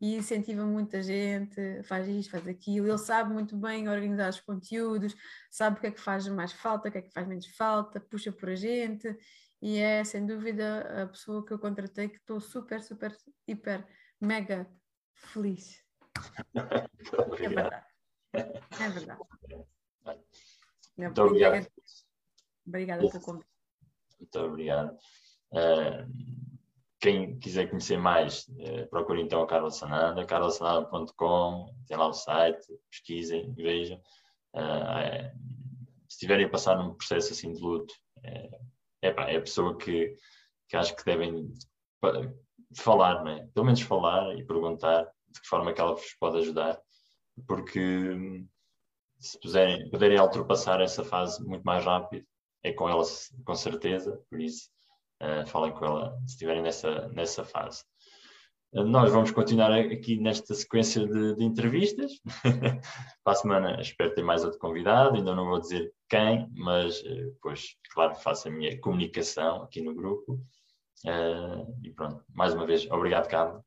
[0.01, 2.89] e incentiva muita gente, faz isto, faz aquilo.
[2.89, 5.14] Ele sabe muito bem organizar os conteúdos,
[5.51, 8.01] sabe o que é que faz mais falta, o que é que faz menos falta,
[8.01, 9.14] puxa por a gente
[9.62, 13.14] e é sem dúvida a pessoa que eu contratei que estou super, super,
[13.47, 13.87] hiper,
[14.18, 14.66] mega
[15.12, 15.85] feliz.
[16.55, 17.87] é verdade.
[18.33, 19.20] É verdade.
[20.97, 21.66] Muito obrigado.
[22.66, 23.51] Obrigada pelo convite.
[24.18, 24.97] Muito obrigado.
[25.53, 26.49] Uh,
[27.01, 32.66] quem quiser conhecer mais, uh, procure então a Carla Sananda, carlasananda.com, tem lá o site,
[32.90, 33.98] pesquisem, vejam.
[34.55, 35.30] Uh,
[36.09, 38.51] se estiverem a passar num processo assim de luto, é,
[39.03, 40.14] é, é a pessoa que,
[40.68, 41.51] que acho que devem
[42.76, 43.46] falar, não é?
[43.55, 46.78] Pelo menos falar e perguntar de que forma é que ela vos pode ajudar,
[47.46, 48.44] porque
[49.18, 52.26] se puderem, puderem ultrapassar essa fase muito mais rápido,
[52.62, 53.05] é com ela
[53.44, 54.68] com certeza, por isso
[55.22, 57.84] uh, falem com ela se estiverem nessa, nessa fase.
[58.72, 62.12] Uh, nós vamos continuar aqui nesta sequência de, de entrevistas.
[63.24, 67.36] Para a semana espero ter mais outro convidado, ainda não vou dizer quem, mas uh,
[67.42, 70.40] pois, claro, faço a minha comunicação aqui no grupo.
[71.82, 73.62] e pronto, mais uma vez, obrigado, Carlos.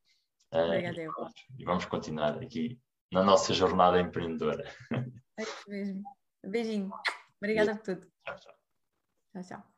[0.51, 2.79] Obrigada, e, e vamos continuar aqui
[3.11, 4.63] na nossa jornada empreendedora.
[5.39, 6.03] É isso mesmo.
[6.43, 6.91] Beijinho.
[7.37, 8.07] Obrigada por tudo.
[8.25, 8.53] Tchau, tchau.
[9.33, 9.72] Tchau, tchau.